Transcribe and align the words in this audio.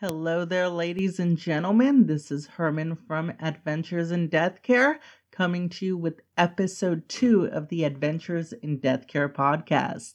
Hello 0.00 0.46
there, 0.46 0.70
ladies 0.70 1.20
and 1.20 1.36
gentlemen. 1.36 2.06
This 2.06 2.30
is 2.30 2.46
Herman 2.46 2.96
from 2.96 3.34
Adventures 3.38 4.10
in 4.10 4.28
Death 4.30 4.62
Care 4.62 4.98
coming 5.30 5.68
to 5.68 5.84
you 5.84 5.94
with 5.98 6.22
episode 6.38 7.06
two 7.06 7.44
of 7.52 7.68
the 7.68 7.84
Adventures 7.84 8.54
in 8.54 8.78
Death 8.78 9.06
Care 9.06 9.28
podcast. 9.28 10.14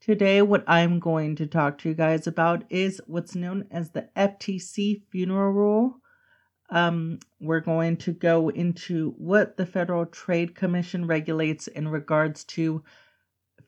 Today, 0.00 0.42
what 0.42 0.64
I'm 0.66 0.98
going 0.98 1.36
to 1.36 1.46
talk 1.46 1.78
to 1.78 1.90
you 1.90 1.94
guys 1.94 2.26
about 2.26 2.64
is 2.70 3.00
what's 3.06 3.36
known 3.36 3.68
as 3.70 3.90
the 3.90 4.08
FTC 4.16 5.02
funeral 5.12 5.52
rule. 5.52 6.00
Um, 6.70 7.20
we're 7.38 7.60
going 7.60 7.98
to 7.98 8.12
go 8.12 8.48
into 8.48 9.14
what 9.16 9.56
the 9.56 9.64
Federal 9.64 10.06
Trade 10.06 10.56
Commission 10.56 11.06
regulates 11.06 11.68
in 11.68 11.86
regards 11.86 12.42
to 12.46 12.82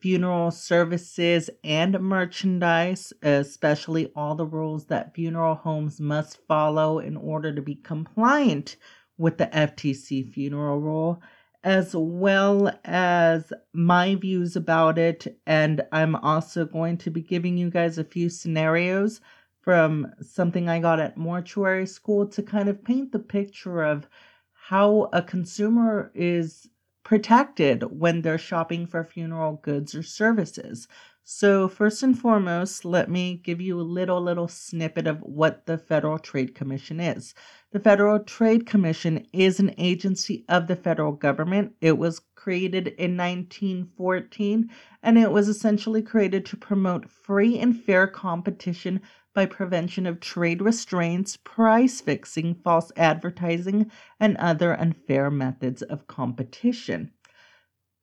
funeral 0.03 0.51
services 0.51 1.49
and 1.63 1.97
merchandise, 2.01 3.13
especially 3.21 4.11
all 4.17 4.35
the 4.35 4.45
rules 4.45 4.87
that 4.87 5.15
funeral 5.15 5.55
homes 5.55 6.01
must 6.01 6.45
follow 6.45 6.99
in 6.99 7.15
order 7.15 7.55
to 7.55 7.61
be 7.61 7.75
compliant 7.75 8.75
with 9.17 9.37
the 9.37 9.45
FTC 9.45 10.29
funeral 10.29 10.77
rule, 10.77 11.21
as 11.63 11.95
well 11.95 12.69
as 12.83 13.53
my 13.71 14.15
views 14.15 14.57
about 14.57 14.97
it. 14.97 15.39
And 15.47 15.81
I'm 15.93 16.17
also 16.17 16.65
going 16.65 16.97
to 16.97 17.09
be 17.09 17.21
giving 17.21 17.57
you 17.57 17.69
guys 17.69 17.97
a 17.97 18.03
few 18.03 18.27
scenarios 18.27 19.21
from 19.61 20.07
something 20.19 20.67
I 20.67 20.79
got 20.79 20.99
at 20.99 21.15
mortuary 21.15 21.85
school 21.85 22.27
to 22.27 22.43
kind 22.43 22.67
of 22.67 22.83
paint 22.83 23.13
the 23.13 23.19
picture 23.19 23.81
of 23.81 24.09
how 24.51 25.07
a 25.13 25.21
consumer 25.21 26.11
is 26.13 26.67
protected 27.03 27.83
when 27.99 28.21
they're 28.21 28.37
shopping 28.37 28.87
for 28.87 29.03
funeral 29.03 29.59
goods 29.63 29.93
or 29.95 30.03
services. 30.03 30.87
So, 31.25 31.67
first 31.69 32.03
and 32.03 32.17
foremost, 32.17 32.83
let 32.83 33.09
me 33.09 33.35
give 33.43 33.61
you 33.61 33.79
a 33.79 33.81
little, 33.81 34.21
little 34.21 34.47
snippet 34.47 35.07
of 35.07 35.19
what 35.21 35.65
the 35.65 35.77
Federal 35.77 36.19
Trade 36.19 36.53
Commission 36.55 36.99
is. 36.99 37.33
The 37.71 37.79
Federal 37.79 38.19
Trade 38.19 38.65
Commission 38.65 39.25
is 39.31 39.59
an 39.59 39.73
agency 39.77 40.43
of 40.49 40.67
the 40.67 40.75
federal 40.75 41.13
government. 41.13 41.75
It 41.81 41.97
was 41.97 42.21
created 42.43 42.87
in 42.97 43.15
1914 43.15 44.69
and 45.01 45.17
it 45.17 45.31
was 45.31 45.47
essentially 45.47 46.01
created 46.01 46.45
to 46.45 46.57
promote 46.57 47.09
free 47.09 47.57
and 47.57 47.81
fair 47.81 48.05
competition 48.05 48.99
by 49.33 49.45
prevention 49.45 50.05
of 50.05 50.19
trade 50.19 50.61
restraints, 50.61 51.37
price 51.37 52.01
fixing, 52.01 52.53
false 52.53 52.91
advertising, 52.97 53.89
and 54.19 54.35
other 54.35 54.77
unfair 54.77 55.31
methods 55.31 55.81
of 55.83 56.05
competition. 56.07 57.11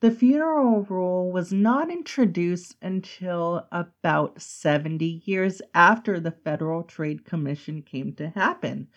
The 0.00 0.10
funeral 0.10 0.84
rule 0.84 1.30
was 1.30 1.52
not 1.52 1.90
introduced 1.90 2.76
until 2.80 3.68
about 3.70 4.40
70 4.40 5.22
years 5.26 5.60
after 5.74 6.18
the 6.18 6.30
Federal 6.30 6.82
Trade 6.82 7.26
Commission 7.26 7.82
came 7.82 8.14
to 8.14 8.30
happen. 8.30 8.88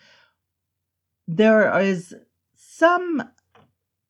There 1.28 1.78
is 1.78 2.14
some 2.56 3.22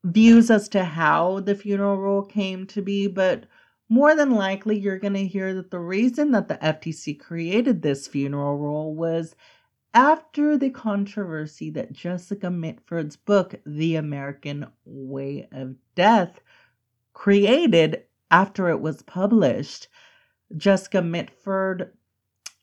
views 0.05 0.51
as 0.51 0.69
to 0.69 0.85
how 0.85 1.41
the 1.41 1.55
funeral 1.55 1.97
rule 1.97 2.23
came 2.23 2.67
to 2.69 2.83
be, 2.83 3.07
but 3.07 3.47
more 3.89 4.15
than 4.15 4.31
likely 4.31 4.79
you're 4.79 4.99
going 4.99 5.15
to 5.15 5.27
hear 5.27 5.55
that 5.55 5.71
the 5.71 5.79
reason 5.79 6.31
that 6.33 6.49
the 6.49 6.57
FTC 6.57 7.19
created 7.19 7.83
this 7.83 8.07
funeral 8.07 8.57
rule 8.57 8.95
was 8.95 9.35
after 9.95 10.59
the 10.59 10.71
controversy 10.71 11.71
that 11.71 11.93
Jessica 11.93 12.51
Mitford's 12.51 13.17
book, 13.17 13.55
The 13.65 13.97
American 13.97 14.67
Way 14.85 15.49
of 15.53 15.77
Death, 15.95 16.41
created 17.13 18.03
after 18.31 18.69
it 18.69 18.81
was 18.81 19.03
published. 19.03 19.89
Jessica 20.57 21.01
Mitford 21.01 21.93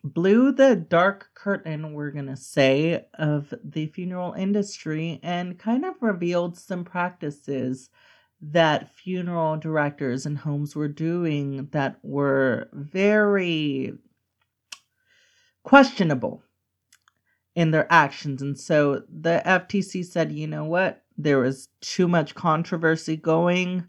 blew 0.03 0.51
the 0.51 0.75
dark 0.75 1.29
curtain, 1.33 1.93
we're 1.93 2.11
going 2.11 2.27
to 2.27 2.37
say, 2.37 3.05
of 3.13 3.53
the 3.63 3.87
funeral 3.87 4.33
industry 4.33 5.19
and 5.23 5.59
kind 5.59 5.85
of 5.85 5.95
revealed 6.01 6.57
some 6.57 6.83
practices 6.83 7.89
that 8.41 8.95
funeral 8.95 9.57
directors 9.57 10.25
and 10.25 10.37
homes 10.37 10.75
were 10.75 10.87
doing 10.87 11.67
that 11.71 11.99
were 12.01 12.67
very 12.73 13.93
questionable 15.63 16.43
in 17.55 17.71
their 17.71 17.85
actions. 17.91 18.41
And 18.41 18.59
so 18.59 19.03
the 19.07 19.43
FTC 19.45 20.05
said, 20.05 20.31
you 20.31 20.47
know 20.47 20.63
what? 20.63 21.03
There 21.17 21.39
was 21.39 21.69
too 21.81 22.07
much 22.07 22.33
controversy 22.33 23.15
going 23.15 23.85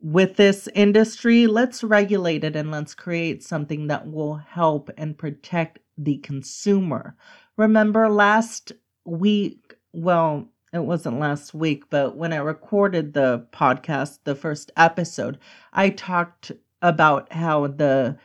with 0.00 0.36
this 0.36 0.68
industry. 0.74 1.46
Let's 1.46 1.84
regulate 1.84 2.44
it 2.44 2.56
and 2.56 2.70
let's 2.70 2.94
create 2.94 3.42
something 3.42 3.88
that 3.88 4.10
will 4.10 4.36
help 4.36 4.90
and 4.96 5.16
protect 5.16 5.78
the 5.96 6.18
consumer. 6.18 7.16
Remember 7.56 8.08
last 8.08 8.72
week, 9.04 9.74
well, 9.92 10.48
it 10.72 10.78
wasn't 10.78 11.18
last 11.18 11.52
week, 11.52 11.84
but 11.90 12.16
when 12.16 12.32
I 12.32 12.36
recorded 12.36 13.12
the 13.12 13.46
podcast, 13.52 14.20
the 14.24 14.34
first 14.34 14.70
episode, 14.76 15.38
I 15.72 15.90
talked 15.90 16.52
about 16.80 17.32
how 17.32 17.66
the 17.66 18.16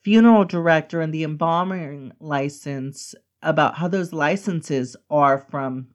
funeral 0.00 0.44
director 0.44 1.00
and 1.00 1.14
the 1.14 1.22
embalming 1.22 2.12
license 2.18 3.14
about 3.40 3.76
how 3.76 3.88
those 3.88 4.12
licenses 4.12 4.96
are 5.10 5.38
from 5.38 5.88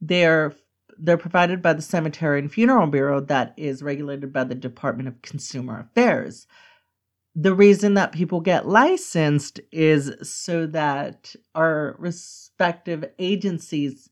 they're 0.00 0.54
they're 0.98 1.16
provided 1.16 1.62
by 1.62 1.72
the 1.72 1.82
cemetery 1.82 2.38
and 2.38 2.52
funeral 2.52 2.86
bureau 2.86 3.20
that 3.20 3.54
is 3.56 3.82
regulated 3.82 4.32
by 4.32 4.44
the 4.44 4.54
department 4.54 5.08
of 5.08 5.22
consumer 5.22 5.80
affairs 5.80 6.46
the 7.36 7.54
reason 7.54 7.94
that 7.94 8.12
people 8.12 8.40
get 8.40 8.68
licensed 8.68 9.60
is 9.72 10.14
so 10.22 10.66
that 10.66 11.34
our 11.54 11.96
respective 11.98 13.04
agencies 13.18 14.10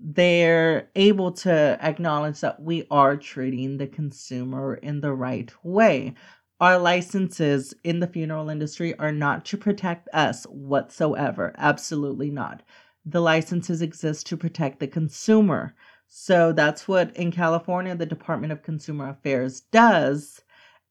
they're 0.00 0.90
able 0.94 1.32
to 1.32 1.76
acknowledge 1.82 2.40
that 2.40 2.62
we 2.62 2.86
are 2.90 3.16
treating 3.16 3.78
the 3.78 3.86
consumer 3.86 4.74
in 4.74 5.00
the 5.00 5.12
right 5.12 5.52
way. 5.64 6.14
Our 6.60 6.78
licenses 6.78 7.74
in 7.82 7.98
the 7.98 8.06
funeral 8.06 8.48
industry 8.48 8.96
are 8.98 9.10
not 9.10 9.44
to 9.46 9.56
protect 9.56 10.08
us 10.12 10.44
whatsoever. 10.44 11.52
Absolutely 11.58 12.30
not. 12.30 12.62
The 13.10 13.20
licenses 13.22 13.80
exist 13.80 14.26
to 14.26 14.36
protect 14.36 14.80
the 14.80 14.86
consumer. 14.86 15.74
So 16.08 16.52
that's 16.52 16.86
what 16.86 17.16
in 17.16 17.32
California 17.32 17.94
the 17.94 18.04
Department 18.04 18.52
of 18.52 18.62
Consumer 18.62 19.08
Affairs 19.08 19.60
does. 19.60 20.42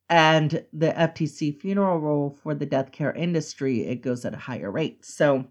And 0.09 0.65
the 0.73 0.93
FTC 0.93 1.59
funeral 1.59 1.99
rule 1.99 2.35
for 2.41 2.55
the 2.55 2.65
death 2.65 2.91
care 2.91 3.11
industry, 3.13 3.85
it 3.85 4.01
goes 4.01 4.25
at 4.25 4.33
a 4.33 4.37
higher 4.37 4.71
rate. 4.71 5.05
So 5.05 5.45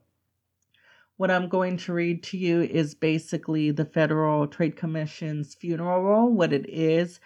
what 1.18 1.30
I'm 1.30 1.48
going 1.48 1.76
to 1.78 1.92
read 1.92 2.24
to 2.24 2.36
you 2.36 2.62
is 2.62 2.96
basically 2.96 3.70
the 3.70 3.84
Federal 3.84 4.48
Trade 4.48 4.76
Commission's 4.76 5.54
funeral 5.54 6.02
rule, 6.02 6.32
what 6.32 6.52
it 6.52 6.68
is, 6.68 7.20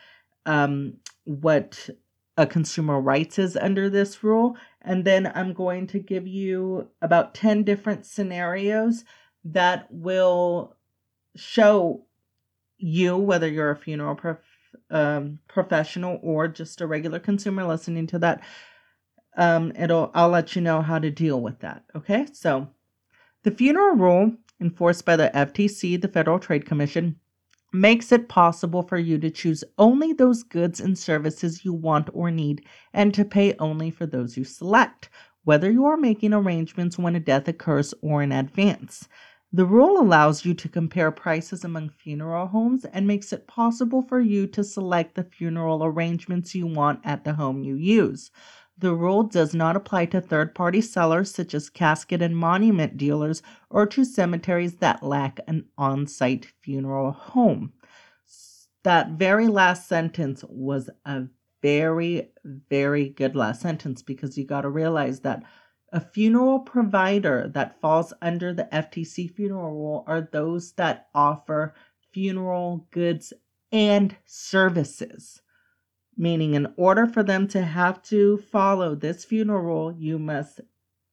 um, 0.45 0.99
what 1.25 1.89
a 2.37 2.47
consumer 2.47 3.01
rights 3.01 3.39
is 3.39 3.57
under 3.57 3.89
this 3.89 4.23
rule, 4.23 4.57
and 4.83 5.05
then 5.05 5.31
I'm 5.35 5.53
going 5.53 5.87
to 5.89 5.99
give 5.99 6.27
you 6.27 6.89
about 7.01 7.35
10 7.35 7.65
different 7.65 8.07
scenarios 8.07 9.05
that 9.45 9.87
will 9.91 10.77
show 11.37 12.05
you 12.79 13.17
whether 13.17 13.49
you're 13.49 13.71
a 13.71 13.77
funeral 13.77 14.15
prof- 14.15 14.39
um, 14.91 15.39
professional 15.49 16.19
or 16.23 16.49
just 16.49 16.81
a 16.81 16.87
regular 16.87 17.19
consumer 17.19 17.65
listening 17.65 18.07
to 18.09 18.19
that. 18.19 18.43
Um, 19.37 19.73
it'll 19.79 20.11
I'll 20.15 20.29
let 20.29 20.57
you 20.57 20.63
know 20.63 20.83
how 20.83 20.99
to 20.99 21.11
deal 21.11 21.41
with 21.41 21.61
that. 21.61 21.85
Okay, 21.95 22.27
so 22.33 22.69
the 23.43 23.51
funeral 23.51 23.97
rule, 23.97 24.33
enforced 24.61 25.05
by 25.05 25.17
the 25.17 25.31
FTC, 25.35 26.01
the 26.01 26.09
Federal 26.09 26.39
Trade 26.39 26.67
Commission, 26.67 27.17
makes 27.73 28.11
it 28.11 28.29
possible 28.29 28.83
for 28.83 28.99
you 28.99 29.17
to 29.19 29.31
choose 29.31 29.63
only 29.79 30.13
those 30.13 30.43
goods 30.43 30.81
and 30.81 30.99
services 30.99 31.65
you 31.65 31.73
want 31.73 32.11
or 32.13 32.31
need 32.31 32.65
and 32.93 33.15
to 33.15 33.25
pay 33.25 33.55
only 33.59 33.91
for 33.91 34.07
those 34.07 34.37
you 34.37 34.45
select, 34.45 35.09
whether 35.45 35.71
you 35.71 35.87
are 35.87 35.97
making 35.97 36.33
arrangements 36.33 36.99
when 36.99 37.15
a 37.15 37.21
death 37.21 37.47
occurs 37.47 37.95
or 38.03 38.23
in 38.23 38.33
advance. 38.33 39.09
The 39.53 39.67
rule 39.67 40.01
allows 40.01 40.45
you 40.45 40.55
to 40.55 40.69
compare 40.69 41.11
prices 41.11 41.65
among 41.65 41.91
funeral 41.91 42.47
homes 42.47 42.85
and 42.85 43.07
makes 43.07 43.33
it 43.33 43.49
possible 43.49 44.01
for 44.01 44.21
you 44.21 44.47
to 44.47 44.63
select 44.63 45.17
the 45.17 45.25
funeral 45.25 45.85
arrangements 45.85 46.55
you 46.55 46.69
want 46.69 47.01
at 47.03 47.25
the 47.25 47.35
home 47.35 47.65
you 47.65 47.75
use. 47.75 48.31
The 48.79 48.95
rule 48.95 49.25
does 49.25 49.53
not 49.53 49.75
apply 49.77 50.07
to 50.07 50.21
third 50.21 50.55
party 50.55 50.81
sellers 50.81 51.35
such 51.35 51.53
as 51.53 51.69
casket 51.69 52.23
and 52.23 52.37
monument 52.37 52.97
dealers 52.97 53.43
or 53.69 53.87
to 53.89 54.05
cemeteries 54.05 54.77
that 54.77 55.03
lack 55.03 55.41
an 55.49 55.67
on 55.77 56.07
site 56.07 56.47
funeral 56.63 57.11
home. 57.11 57.73
That 58.85 59.11
very 59.11 59.49
last 59.49 59.89
sentence 59.89 60.45
was 60.49 60.89
a 61.05 61.25
very, 61.61 62.31
very 62.45 63.09
good 63.11 63.37
last 63.37 63.61
sentence 63.61 64.01
because 64.01 64.39
you 64.39 64.47
got 64.47 64.63
to 64.63 64.71
realize 64.71 65.21
that 65.21 65.43
a 65.93 66.01
funeral 66.01 66.61
provider 66.61 67.49
that 67.55 67.81
falls 67.81 68.13
under 68.23 68.53
the 68.53 68.69
FTC 68.73 69.35
funeral 69.35 69.73
rule 69.73 70.05
are 70.07 70.21
those 70.21 70.73
that 70.73 71.09
offer 71.15 71.75
funeral 72.13 72.87
goods 72.91 73.33
and 73.73 74.17
services 74.25 75.43
meaning 76.21 76.53
in 76.53 76.73
order 76.77 77.07
for 77.07 77.23
them 77.23 77.49
to 77.49 77.63
have 77.63 78.03
to 78.03 78.37
follow 78.37 78.95
this 78.95 79.25
funeral 79.25 79.63
rule, 79.63 79.93
you 79.93 80.19
must 80.19 80.61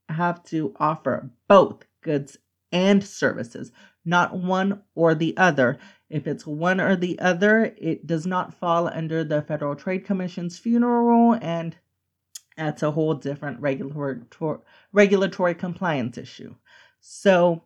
have 0.10 0.44
to 0.44 0.76
offer 0.80 1.30
both 1.48 1.86
goods 2.02 2.38
and 2.74 3.02
services, 3.02 3.72
not 4.04 4.38
one 4.38 4.82
or 4.96 5.16
the 5.16 5.36
other. 5.38 5.78
If 6.10 6.28
it's 6.28 6.46
one 6.46 6.82
or 6.82 6.98
the 6.98 7.18
other, 7.20 7.74
it 7.78 8.06
does 8.06 8.28
not 8.28 8.54
fall 8.54 8.88
under 8.90 9.24
the 9.24 9.42
Federal 9.42 9.76
Trade 9.76 10.04
Commission's 10.04 10.60
funeral 10.60 11.04
rule, 11.04 11.40
and 11.42 11.76
that's 12.58 12.84
a 12.84 12.92
whole 12.92 13.14
different 13.14 13.60
regulatory 13.60 14.18
regulatory 14.92 15.56
compliance 15.56 16.18
issue. 16.18 16.56
So, 17.00 17.64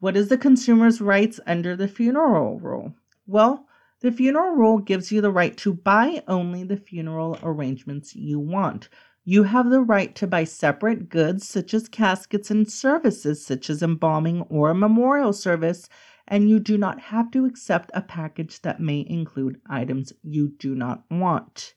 what 0.00 0.16
is 0.16 0.28
the 0.28 0.38
consumer's 0.38 1.00
rights 1.00 1.38
under 1.46 1.76
the 1.76 1.88
funeral 1.88 2.58
rule? 2.58 2.94
Well, 3.26 3.66
the 4.00 4.10
funeral 4.10 4.56
rule 4.56 4.78
gives 4.78 5.12
you 5.12 5.20
the 5.20 5.30
right 5.30 5.56
to 5.58 5.72
buy 5.72 6.24
only 6.26 6.64
the 6.64 6.76
funeral 6.76 7.38
arrangements 7.42 8.16
you 8.16 8.40
want. 8.40 8.88
You 9.24 9.44
have 9.44 9.70
the 9.70 9.82
right 9.82 10.12
to 10.16 10.26
buy 10.26 10.42
separate 10.42 11.08
goods, 11.08 11.46
such 11.46 11.72
as 11.72 11.88
caskets, 11.88 12.50
and 12.50 12.68
services, 12.68 13.46
such 13.46 13.70
as 13.70 13.80
embalming 13.80 14.42
or 14.42 14.70
a 14.70 14.74
memorial 14.74 15.32
service, 15.32 15.88
and 16.26 16.50
you 16.50 16.58
do 16.58 16.76
not 16.76 16.98
have 16.98 17.30
to 17.30 17.44
accept 17.44 17.92
a 17.94 18.02
package 18.02 18.60
that 18.62 18.80
may 18.80 19.06
include 19.08 19.60
items 19.68 20.12
you 20.22 20.48
do 20.48 20.74
not 20.74 21.04
want. 21.08 21.74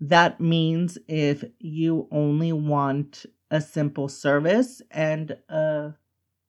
That 0.00 0.40
means 0.40 0.98
if 1.08 1.44
you 1.58 2.08
only 2.10 2.52
want 2.52 3.26
a 3.50 3.60
simple 3.60 4.08
service 4.08 4.80
and 4.90 5.36
a 5.48 5.94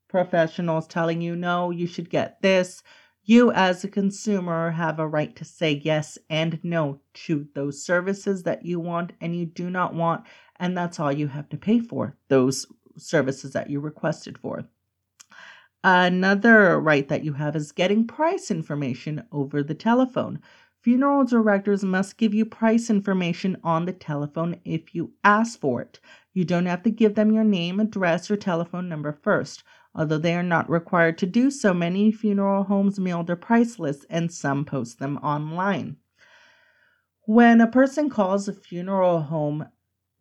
professional 0.07 0.77
is 0.77 0.87
telling 0.87 1.21
you, 1.21 1.35
no, 1.35 1.71
you 1.71 1.87
should 1.87 2.09
get 2.09 2.41
this, 2.41 2.83
you, 3.23 3.51
as 3.51 3.83
a 3.83 3.87
consumer, 3.87 4.71
have 4.71 4.99
a 4.99 5.07
right 5.07 5.35
to 5.35 5.45
say 5.45 5.81
yes 5.83 6.17
and 6.29 6.59
no 6.63 6.99
to 7.13 7.47
those 7.53 7.83
services 7.83 8.43
that 8.43 8.65
you 8.65 8.79
want 8.79 9.13
and 9.21 9.35
you 9.35 9.45
do 9.45 9.69
not 9.69 9.93
want. 9.93 10.25
And 10.59 10.75
that's 10.75 10.99
all 10.99 11.11
you 11.11 11.27
have 11.27 11.49
to 11.49 11.57
pay 11.57 11.79
for 11.79 12.17
those 12.29 12.65
services 12.97 13.53
that 13.53 13.69
you 13.69 13.79
requested 13.79 14.37
for. 14.37 14.65
Another 15.83 16.79
right 16.79 17.07
that 17.07 17.23
you 17.23 17.33
have 17.33 17.55
is 17.55 17.71
getting 17.71 18.05
price 18.07 18.51
information 18.51 19.23
over 19.31 19.63
the 19.63 19.75
telephone. 19.75 20.39
Funeral 20.81 21.23
directors 21.23 21.83
must 21.83 22.17
give 22.17 22.33
you 22.33 22.43
price 22.43 22.89
information 22.89 23.55
on 23.63 23.85
the 23.85 23.93
telephone 23.93 24.59
if 24.65 24.95
you 24.95 25.13
ask 25.23 25.59
for 25.59 25.79
it. 25.79 25.99
You 26.33 26.43
don't 26.43 26.65
have 26.65 26.81
to 26.83 26.89
give 26.89 27.13
them 27.13 27.31
your 27.31 27.43
name, 27.43 27.79
address, 27.79 28.31
or 28.31 28.35
telephone 28.35 28.89
number 28.89 29.11
first. 29.11 29.63
Although 29.93 30.17
they 30.17 30.35
are 30.35 30.41
not 30.41 30.69
required 30.69 31.19
to 31.19 31.27
do 31.27 31.51
so, 31.51 31.71
many 31.71 32.11
funeral 32.11 32.63
homes 32.63 32.99
mail 32.99 33.23
their 33.23 33.35
price 33.35 33.77
lists 33.77 34.05
and 34.09 34.31
some 34.31 34.65
post 34.65 34.97
them 34.97 35.17
online. 35.17 35.97
When 37.27 37.61
a 37.61 37.67
person 37.67 38.09
calls 38.09 38.47
a 38.47 38.53
funeral 38.53 39.21
home, 39.21 39.67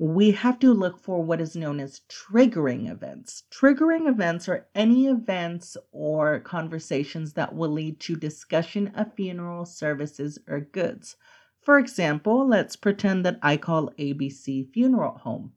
we 0.02 0.30
have 0.30 0.58
to 0.58 0.72
look 0.72 0.98
for 0.98 1.22
what 1.22 1.42
is 1.42 1.54
known 1.54 1.78
as 1.78 2.00
triggering 2.08 2.90
events. 2.90 3.42
Triggering 3.50 4.08
events 4.08 4.48
are 4.48 4.66
any 4.74 5.08
events 5.08 5.76
or 5.92 6.40
conversations 6.40 7.34
that 7.34 7.54
will 7.54 7.68
lead 7.68 8.00
to 8.00 8.16
discussion 8.16 8.88
of 8.94 9.12
funeral 9.12 9.66
services 9.66 10.38
or 10.48 10.60
goods. 10.60 11.16
For 11.60 11.78
example, 11.78 12.48
let's 12.48 12.76
pretend 12.76 13.26
that 13.26 13.38
I 13.42 13.58
call 13.58 13.90
ABC 13.98 14.72
Funeral 14.72 15.18
Home. 15.18 15.52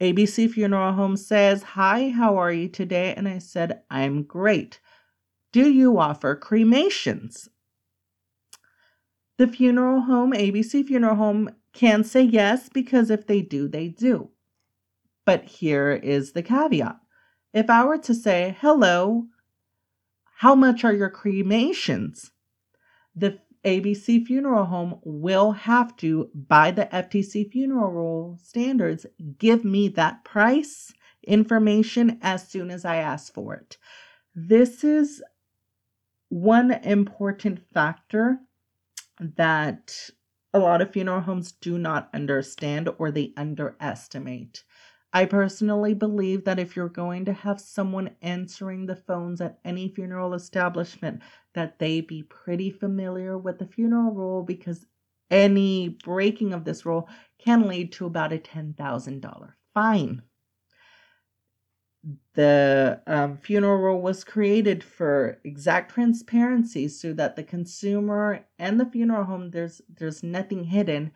ABC 0.00 0.48
Funeral 0.48 0.92
Home 0.92 1.16
says, 1.16 1.64
Hi, 1.64 2.10
how 2.10 2.36
are 2.36 2.52
you 2.52 2.68
today? 2.68 3.12
And 3.16 3.26
I 3.26 3.38
said, 3.38 3.82
I'm 3.90 4.22
great. 4.22 4.78
Do 5.50 5.68
you 5.68 5.98
offer 5.98 6.36
cremations? 6.36 7.48
The 9.38 9.48
funeral 9.48 10.02
home, 10.02 10.32
ABC 10.34 10.86
Funeral 10.86 11.16
Home, 11.16 11.50
can 11.72 12.04
say 12.04 12.22
yes 12.22 12.68
because 12.68 13.10
if 13.10 13.26
they 13.26 13.42
do, 13.42 13.68
they 13.68 13.88
do. 13.88 14.30
But 15.24 15.44
here 15.44 15.92
is 15.92 16.32
the 16.32 16.42
caveat. 16.42 16.98
If 17.52 17.70
I 17.70 17.84
were 17.84 17.98
to 17.98 18.14
say, 18.14 18.56
Hello, 18.60 19.26
how 20.38 20.54
much 20.54 20.84
are 20.84 20.92
your 20.92 21.10
cremations? 21.10 22.32
The 23.14 23.38
ABC 23.64 24.26
Funeral 24.26 24.64
Home 24.64 24.98
will 25.04 25.52
have 25.52 25.96
to, 25.98 26.30
by 26.34 26.72
the 26.72 26.86
FTC 26.86 27.50
funeral 27.50 28.38
standards, 28.42 29.06
give 29.38 29.64
me 29.64 29.88
that 29.88 30.24
price 30.24 30.92
information 31.24 32.18
as 32.22 32.48
soon 32.48 32.70
as 32.70 32.84
I 32.84 32.96
ask 32.96 33.32
for 33.32 33.54
it. 33.54 33.78
This 34.34 34.82
is 34.82 35.22
one 36.28 36.72
important 36.72 37.60
factor 37.72 38.38
that 39.20 40.10
a 40.54 40.58
lot 40.58 40.80
of 40.80 40.92
funeral 40.92 41.20
homes 41.20 41.52
do 41.52 41.78
not 41.78 42.08
understand 42.14 42.88
or 42.98 43.10
they 43.10 43.32
underestimate. 43.36 44.64
I 45.12 45.26
personally 45.26 45.94
believe 45.94 46.44
that 46.44 46.58
if 46.58 46.74
you're 46.76 46.88
going 46.88 47.24
to 47.26 47.32
have 47.32 47.60
someone 47.60 48.16
answering 48.22 48.86
the 48.86 48.96
phones 48.96 49.40
at 49.40 49.58
any 49.64 49.88
funeral 49.88 50.34
establishment, 50.34 51.22
that 51.54 51.78
they 51.78 52.00
be 52.00 52.22
pretty 52.22 52.70
familiar 52.70 53.36
with 53.36 53.58
the 53.58 53.66
funeral 53.66 54.12
rule 54.12 54.42
because 54.42 54.86
any 55.30 55.88
breaking 55.88 56.52
of 56.52 56.64
this 56.64 56.84
rule 56.86 57.08
can 57.38 57.68
lead 57.68 57.92
to 57.92 58.06
about 58.06 58.32
a 58.32 58.38
$10,000 58.38 59.56
fine. 59.74 60.22
The 62.34 63.00
um, 63.06 63.36
funeral 63.36 63.78
rule 63.78 64.02
was 64.02 64.24
created 64.24 64.82
for 64.82 65.38
exact 65.44 65.92
transparency 65.92 66.88
so 66.88 67.12
that 67.12 67.36
the 67.36 67.44
consumer 67.44 68.44
and 68.58 68.80
the 68.80 68.86
funeral 68.86 69.24
home 69.24 69.50
there's 69.50 69.80
there's 69.88 70.22
nothing 70.22 70.64
hidden 70.64 71.12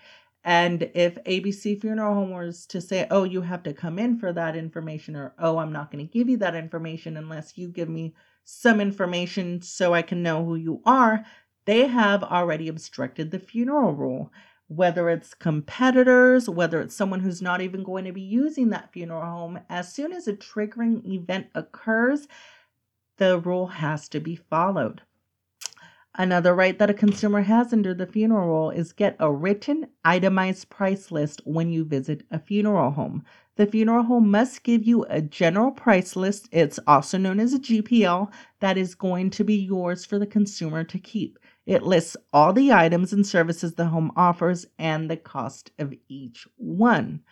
and 0.46 0.88
if 0.94 1.16
ABC 1.24 1.80
Funeral 1.80 2.14
Home 2.14 2.30
was 2.30 2.66
to 2.66 2.80
say, 2.80 3.08
oh, 3.10 3.24
you 3.24 3.40
have 3.40 3.64
to 3.64 3.74
come 3.74 3.98
in 3.98 4.16
for 4.16 4.32
that 4.32 4.54
information, 4.54 5.16
or 5.16 5.34
oh, 5.40 5.58
I'm 5.58 5.72
not 5.72 5.90
going 5.90 6.06
to 6.06 6.12
give 6.12 6.28
you 6.28 6.36
that 6.36 6.54
information 6.54 7.16
unless 7.16 7.58
you 7.58 7.68
give 7.68 7.88
me 7.88 8.14
some 8.44 8.80
information 8.80 9.60
so 9.60 9.92
I 9.92 10.02
can 10.02 10.22
know 10.22 10.44
who 10.44 10.54
you 10.54 10.82
are, 10.86 11.24
they 11.64 11.88
have 11.88 12.22
already 12.22 12.68
obstructed 12.68 13.32
the 13.32 13.40
funeral 13.40 13.92
rule. 13.92 14.32
Whether 14.68 15.08
it's 15.10 15.32
competitors, 15.32 16.48
whether 16.48 16.80
it's 16.80 16.96
someone 16.96 17.20
who's 17.20 17.40
not 17.40 17.60
even 17.60 17.84
going 17.84 18.04
to 18.04 18.12
be 18.12 18.20
using 18.20 18.70
that 18.70 18.92
funeral 18.92 19.24
home, 19.24 19.60
as 19.68 19.92
soon 19.92 20.12
as 20.12 20.26
a 20.26 20.32
triggering 20.32 21.04
event 21.06 21.46
occurs, 21.54 22.26
the 23.18 23.38
rule 23.38 23.68
has 23.68 24.08
to 24.08 24.20
be 24.20 24.34
followed. 24.34 25.02
Another 26.18 26.54
right 26.54 26.78
that 26.78 26.88
a 26.88 26.94
consumer 26.94 27.42
has 27.42 27.74
under 27.74 27.92
the 27.92 28.06
funeral 28.06 28.48
rule 28.48 28.70
is 28.70 28.94
get 28.94 29.16
a 29.20 29.30
written 29.30 29.86
itemized 30.02 30.70
price 30.70 31.12
list 31.12 31.42
when 31.44 31.70
you 31.70 31.84
visit 31.84 32.22
a 32.30 32.38
funeral 32.38 32.90
home. 32.90 33.22
The 33.56 33.66
funeral 33.66 34.04
home 34.04 34.30
must 34.30 34.62
give 34.62 34.84
you 34.84 35.04
a 35.04 35.20
general 35.20 35.70
price 35.70 36.16
list. 36.16 36.48
It's 36.52 36.78
also 36.86 37.18
known 37.18 37.38
as 37.38 37.52
a 37.52 37.58
GPL 37.58 38.32
that 38.60 38.78
is 38.78 38.94
going 38.94 39.28
to 39.30 39.44
be 39.44 39.56
yours 39.56 40.06
for 40.06 40.18
the 40.18 40.26
consumer 40.26 40.84
to 40.84 40.98
keep. 40.98 41.38
It 41.66 41.82
lists 41.82 42.16
all 42.32 42.52
the 42.52 42.72
items 42.72 43.12
and 43.12 43.26
services 43.26 43.74
the 43.74 43.86
home 43.86 44.12
offers 44.16 44.66
and 44.78 45.10
the 45.10 45.16
cost 45.16 45.72
of 45.78 45.92
each 46.08 46.46
one. 46.56 47.22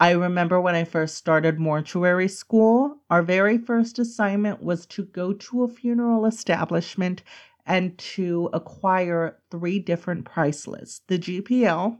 I 0.00 0.12
remember 0.12 0.58
when 0.58 0.74
I 0.74 0.84
first 0.84 1.16
started 1.16 1.60
mortuary 1.60 2.26
school, 2.26 2.96
our 3.10 3.22
very 3.22 3.58
first 3.58 3.98
assignment 3.98 4.62
was 4.62 4.86
to 4.86 5.04
go 5.04 5.34
to 5.34 5.64
a 5.64 5.68
funeral 5.68 6.24
establishment 6.24 7.22
and 7.66 7.98
to 7.98 8.48
acquire 8.54 9.36
three 9.50 9.78
different 9.78 10.24
price 10.24 10.66
lists 10.66 11.02
the 11.08 11.18
GPL, 11.18 11.98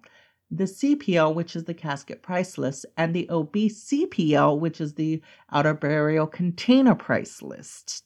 the 0.50 0.64
CPL, 0.64 1.34
which 1.34 1.54
is 1.54 1.64
the 1.64 1.74
casket 1.74 2.22
price 2.22 2.56
list, 2.56 2.86
and 2.96 3.14
the 3.14 3.28
OBCPL, 3.30 4.58
which 4.58 4.80
is 4.80 4.94
the 4.94 5.20
outer 5.52 5.74
burial 5.74 6.26
container 6.26 6.94
price 6.94 7.42
list. 7.42 8.02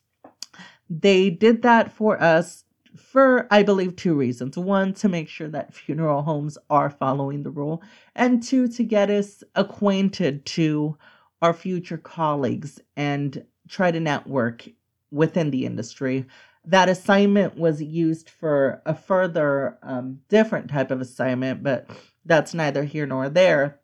They 0.91 1.31
did 1.31 1.63
that 1.63 1.93
for 1.93 2.21
us 2.21 2.65
for, 2.97 3.47
I 3.51 3.63
believe, 3.63 3.97
two 3.97 4.15
reasons. 4.15 4.57
One, 4.57 4.95
to 4.95 5.09
make 5.09 5.29
sure 5.29 5.49
that 5.49 5.75
funeral 5.75 6.23
homes 6.23 6.57
are 6.71 6.91
following 6.91 7.43
the 7.43 7.51
rule, 7.51 7.83
and 8.15 8.43
two, 8.43 8.69
to 8.69 8.85
get 8.85 9.11
us 9.11 9.43
acquainted 9.55 10.45
to 10.47 10.97
our 11.43 11.53
future 11.53 11.99
colleagues 11.99 12.81
and 12.97 13.45
try 13.69 13.91
to 13.91 14.01
network 14.01 14.69
within 15.11 15.51
the 15.51 15.67
industry 15.67 16.27
that 16.67 16.89
assignment 16.89 17.57
was 17.57 17.83
used 17.83 18.31
for 18.31 18.83
a 18.87 18.95
further 18.95 19.79
um, 19.83 20.21
different 20.29 20.71
type 20.71 20.91
of 20.91 21.01
assignment, 21.01 21.63
but 21.63 21.89
that's 22.25 22.55
neither 22.55 22.85
here 22.85 23.07
nor 23.07 23.29
there. 23.29 23.81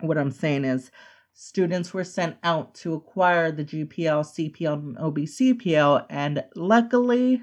What 0.00 0.18
I'm 0.18 0.30
saying 0.30 0.64
is, 0.64 0.90
students 1.32 1.92
were 1.92 2.04
sent 2.04 2.36
out 2.42 2.74
to 2.76 2.94
acquire 2.94 3.50
the 3.50 3.64
GPL, 3.64 4.24
CPL, 4.24 4.74
and 4.74 4.96
OBCPL, 4.96 6.06
and 6.08 6.44
luckily, 6.54 7.42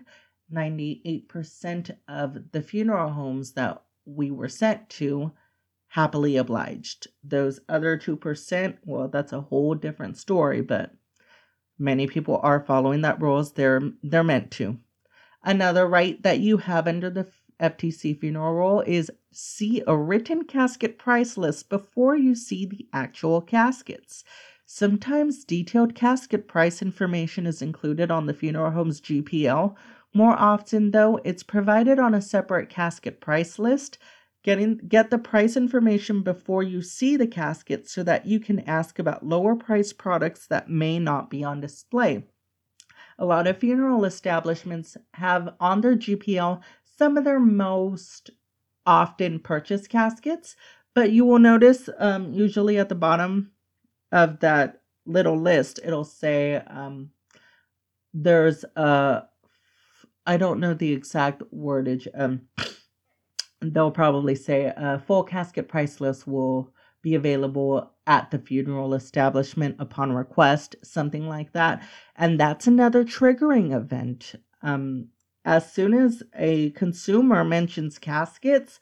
98% 0.53 1.97
of 2.07 2.51
the 2.51 2.61
funeral 2.61 3.11
homes 3.11 3.53
that 3.53 3.81
we 4.05 4.31
were 4.31 4.49
sent 4.49 4.89
to 4.91 5.31
happily 5.87 6.37
obliged. 6.37 7.07
Those 7.23 7.59
other 7.67 7.97
2%, 7.97 8.77
well, 8.85 9.07
that's 9.07 9.33
a 9.33 9.41
whole 9.41 9.75
different 9.75 10.17
story, 10.17 10.61
but 10.61 10.93
Many 11.79 12.05
people 12.05 12.39
are 12.43 12.59
following 12.59 13.01
that 13.01 13.21
rules 13.21 13.53
they're 13.53 13.81
they're 14.03 14.23
meant 14.23 14.51
to. 14.51 14.77
Another 15.43 15.87
right 15.87 16.21
that 16.21 16.39
you 16.39 16.57
have 16.57 16.87
under 16.87 17.09
the 17.09 17.27
FTC 17.59 18.19
funeral 18.19 18.53
rule 18.53 18.81
is 18.81 19.11
see 19.31 19.81
a 19.87 19.97
written 19.97 20.45
casket 20.45 20.99
price 20.99 21.35
list 21.35 21.69
before 21.69 22.15
you 22.15 22.35
see 22.35 22.65
the 22.65 22.87
actual 22.93 23.41
caskets. 23.41 24.23
Sometimes 24.65 25.43
detailed 25.43 25.95
casket 25.95 26.47
price 26.47 26.81
information 26.81 27.45
is 27.45 27.61
included 27.61 28.11
on 28.11 28.27
the 28.27 28.33
funeral 28.33 28.71
home's 28.71 29.01
GPL. 29.01 29.75
More 30.13 30.35
often, 30.37 30.91
though, 30.91 31.19
it's 31.23 31.43
provided 31.43 31.99
on 31.99 32.13
a 32.13 32.21
separate 32.21 32.69
casket 32.69 33.19
price 33.19 33.57
list. 33.57 33.97
Getting 34.43 34.77
get 34.77 35.09
the 35.09 35.17
price 35.17 35.55
information 35.55 36.21
before 36.21 36.63
you 36.63 36.81
see 36.81 37.15
the 37.15 37.27
casket 37.27 37.87
so 37.87 38.03
that 38.03 38.25
you 38.25 38.39
can 38.39 38.59
ask 38.61 38.99
about 38.99 39.25
lower 39.25 39.55
price 39.55 39.93
products 39.93 40.47
that 40.47 40.69
may 40.69 40.99
not 40.99 41.29
be 41.29 41.43
on 41.43 41.61
display. 41.61 42.25
A 43.17 43.25
lot 43.25 43.47
of 43.47 43.57
funeral 43.57 44.03
establishments 44.03 44.97
have 45.13 45.55
on 45.59 45.81
their 45.81 45.95
GPL 45.95 46.61
some 46.97 47.17
of 47.17 47.23
their 47.23 47.39
most 47.39 48.31
often 48.85 49.39
purchased 49.39 49.89
caskets, 49.89 50.55
but 50.93 51.11
you 51.11 51.23
will 51.25 51.39
notice 51.39 51.89
um, 51.97 52.33
usually 52.33 52.77
at 52.77 52.89
the 52.89 52.95
bottom 52.95 53.51
of 54.11 54.41
that 54.41 54.81
little 55.05 55.37
list, 55.37 55.79
it'll 55.83 56.03
say 56.03 56.55
um, 56.67 57.11
there's 58.13 58.63
a, 58.75 59.23
I 60.25 60.37
don't 60.37 60.59
know 60.59 60.73
the 60.73 60.93
exact 60.93 61.43
wordage. 61.53 62.07
Um, 62.13 62.41
they'll 63.61 63.91
probably 63.91 64.35
say 64.35 64.71
a 64.75 64.99
full 64.99 65.23
casket 65.23 65.67
price 65.67 65.99
list 66.01 66.27
will 66.27 66.73
be 67.01 67.15
available 67.15 67.91
at 68.07 68.31
the 68.31 68.39
funeral 68.39 68.93
establishment 68.93 69.75
upon 69.79 70.13
request, 70.13 70.75
something 70.83 71.27
like 71.27 71.51
that. 71.51 71.83
And 72.15 72.39
that's 72.39 72.67
another 72.67 73.03
triggering 73.03 73.75
event. 73.75 74.35
Um, 74.61 75.09
as 75.45 75.71
soon 75.71 75.93
as 75.93 76.23
a 76.35 76.71
consumer 76.71 77.43
mentions 77.43 77.99
caskets 77.99 78.79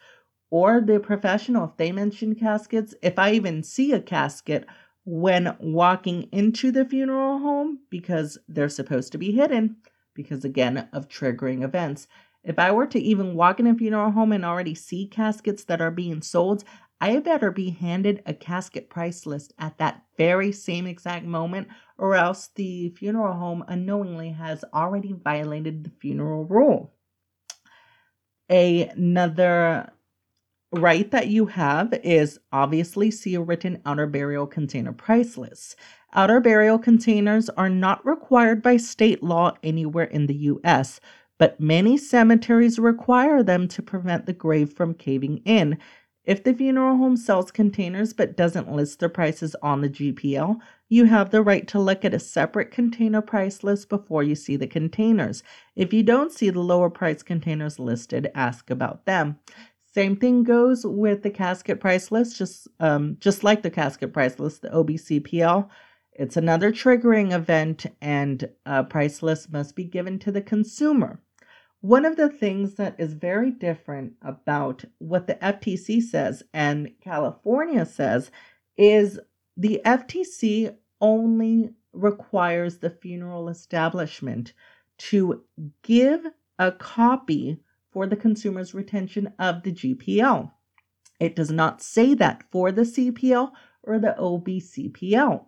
or 0.52 0.82
the 0.82 1.00
professional, 1.00 1.66
if 1.66 1.78
they 1.78 1.92
mention 1.92 2.36
caskets, 2.36 2.94
if 3.02 3.18
I 3.18 3.32
even 3.32 3.64
see 3.64 3.94
a 3.94 4.00
casket 4.00 4.68
when 5.04 5.56
walking 5.60 6.30
into 6.32 6.72
the 6.72 6.86
funeral 6.86 7.40
home, 7.40 7.80
because 7.90 8.38
they're 8.48 8.70
supposed 8.70 9.12
to 9.14 9.18
be 9.18 9.32
hidden, 9.32 9.78
because 10.14 10.46
again 10.46 10.90
of 10.94 11.08
triggering 11.08 11.64
events. 11.64 12.08
If 12.44 12.58
I 12.58 12.72
were 12.72 12.88
to 12.88 13.00
even 13.00 13.36
walk 13.36 13.60
in 13.60 13.68
a 13.68 13.76
funeral 13.76 14.12
home 14.12 14.32
and 14.32 14.44
already 14.44 14.74
see 14.76 15.08
caskets 15.08 15.64
that 15.66 15.82
are 15.82 15.92
being 15.92 16.22
sold, 16.22 16.64
I 17.00 17.18
better 17.20 17.52
be 17.52 17.72
handed 17.72 18.22
a 18.26 18.34
casket 18.34 18.90
price 18.90 19.26
list 19.26 19.54
at 19.58 19.78
that 19.80 20.04
very 20.18 20.52
same 20.52 20.86
exact 20.86 21.26
moment, 21.26 21.68
or 21.98 22.16
else 22.16 22.50
the 22.56 22.90
funeral 22.90 23.34
home 23.34 23.64
unknowingly 23.68 24.30
has 24.30 24.64
already 24.74 25.14
violated 25.14 25.84
the 25.84 25.92
funeral 26.00 26.46
rule. 26.46 26.94
Another 28.50 29.92
right 30.72 31.12
that 31.12 31.28
you 31.28 31.46
have 31.48 31.94
is 32.04 32.40
obviously 32.52 33.12
see 33.12 33.36
a 33.36 33.42
written 33.42 33.82
outer 33.86 34.08
burial 34.08 34.48
container 34.48 34.94
price 34.94 35.38
list. 35.38 35.76
Outer 36.14 36.40
burial 36.40 36.80
containers 36.80 37.50
are 37.50 37.70
not 37.70 38.06
required 38.06 38.62
by 38.62 38.78
state 38.78 39.22
law 39.22 39.54
anywhere 39.64 40.06
in 40.06 40.28
the 40.28 40.36
US, 40.36 41.00
but 41.38 41.60
many 41.60 41.98
cemeteries 41.98 42.80
require 42.80 43.44
them 43.44 43.68
to 43.68 43.82
prevent 43.82 44.26
the 44.26 44.34
grave 44.34 44.72
from 44.74 44.94
caving 44.94 45.42
in. 45.46 45.78
If 46.24 46.44
the 46.44 46.54
funeral 46.54 46.98
home 46.98 47.18
sells 47.18 47.50
containers 47.50 48.14
but 48.14 48.38
doesn't 48.38 48.72
list 48.72 49.00
their 49.00 49.10
prices 49.10 49.56
on 49.64 49.82
the 49.82 49.90
GPL, 49.90 50.60
you 50.88 51.06
have 51.06 51.32
the 51.32 51.42
right 51.42 51.68
to 51.70 51.80
look 51.80 52.06
at 52.06 52.14
a 52.14 52.20
separate 52.20 52.70
container 52.70 53.22
price 53.22 53.64
list 53.64 53.90
before 53.90 54.22
you 54.22 54.36
see 54.36 54.56
the 54.56 54.68
containers. 54.68 55.42
If 55.76 55.94
you 55.94 56.04
don't 56.04 56.32
see 56.32 56.52
the 56.52 56.60
lower 56.60 56.92
price 56.92 57.24
containers 57.24 57.80
listed, 57.80 58.30
ask 58.36 58.70
about 58.70 59.06
them. 59.06 59.40
Same 59.94 60.16
thing 60.16 60.44
goes 60.44 60.86
with 60.86 61.22
the 61.22 61.30
casket 61.30 61.82
price 61.82 62.12
list, 62.12 62.38
just 62.38 62.68
um, 62.80 63.18
just 63.20 63.44
like 63.44 63.62
the 63.62 63.70
casket 63.70 64.14
price 64.14 64.40
list, 64.40 64.62
the 64.62 64.70
OBCPL. 64.70 65.70
It's 66.14 66.38
another 66.38 66.72
triggering 66.72 67.34
event, 67.34 67.86
and 68.02 68.50
a 68.66 68.84
price 68.84 69.22
list 69.22 69.52
must 69.52 69.76
be 69.76 69.84
given 69.84 70.18
to 70.20 70.32
the 70.32 70.42
consumer. 70.42 71.20
One 71.82 72.06
of 72.06 72.16
the 72.16 72.30
things 72.30 72.76
that 72.76 72.96
is 73.00 73.14
very 73.14 73.52
different 73.52 74.14
about 74.22 74.86
what 75.00 75.28
the 75.28 75.36
FTC 75.36 76.02
says 76.02 76.44
and 76.54 76.92
California 77.02 77.86
says 77.86 78.30
is 78.78 79.20
the 79.58 79.82
FTC 79.84 80.76
only 81.02 81.72
requires 81.92 82.78
the 82.78 82.92
funeral 82.92 83.50
establishment 83.50 84.54
to 85.00 85.44
give 85.82 86.26
a 86.60 86.72
copy 86.72 87.58
for 87.92 88.08
the 88.08 88.16
consumer's 88.16 88.74
retention 88.74 89.34
of 89.40 89.64
the 89.64 89.72
GPL. 89.72 90.52
It 91.20 91.36
does 91.36 91.52
not 91.52 91.82
say 91.82 92.14
that 92.16 92.44
for 92.52 92.72
the 92.72 92.82
CPL 92.82 93.52
or 93.84 94.00
the 94.00 94.16
OBCPL. 94.18 95.46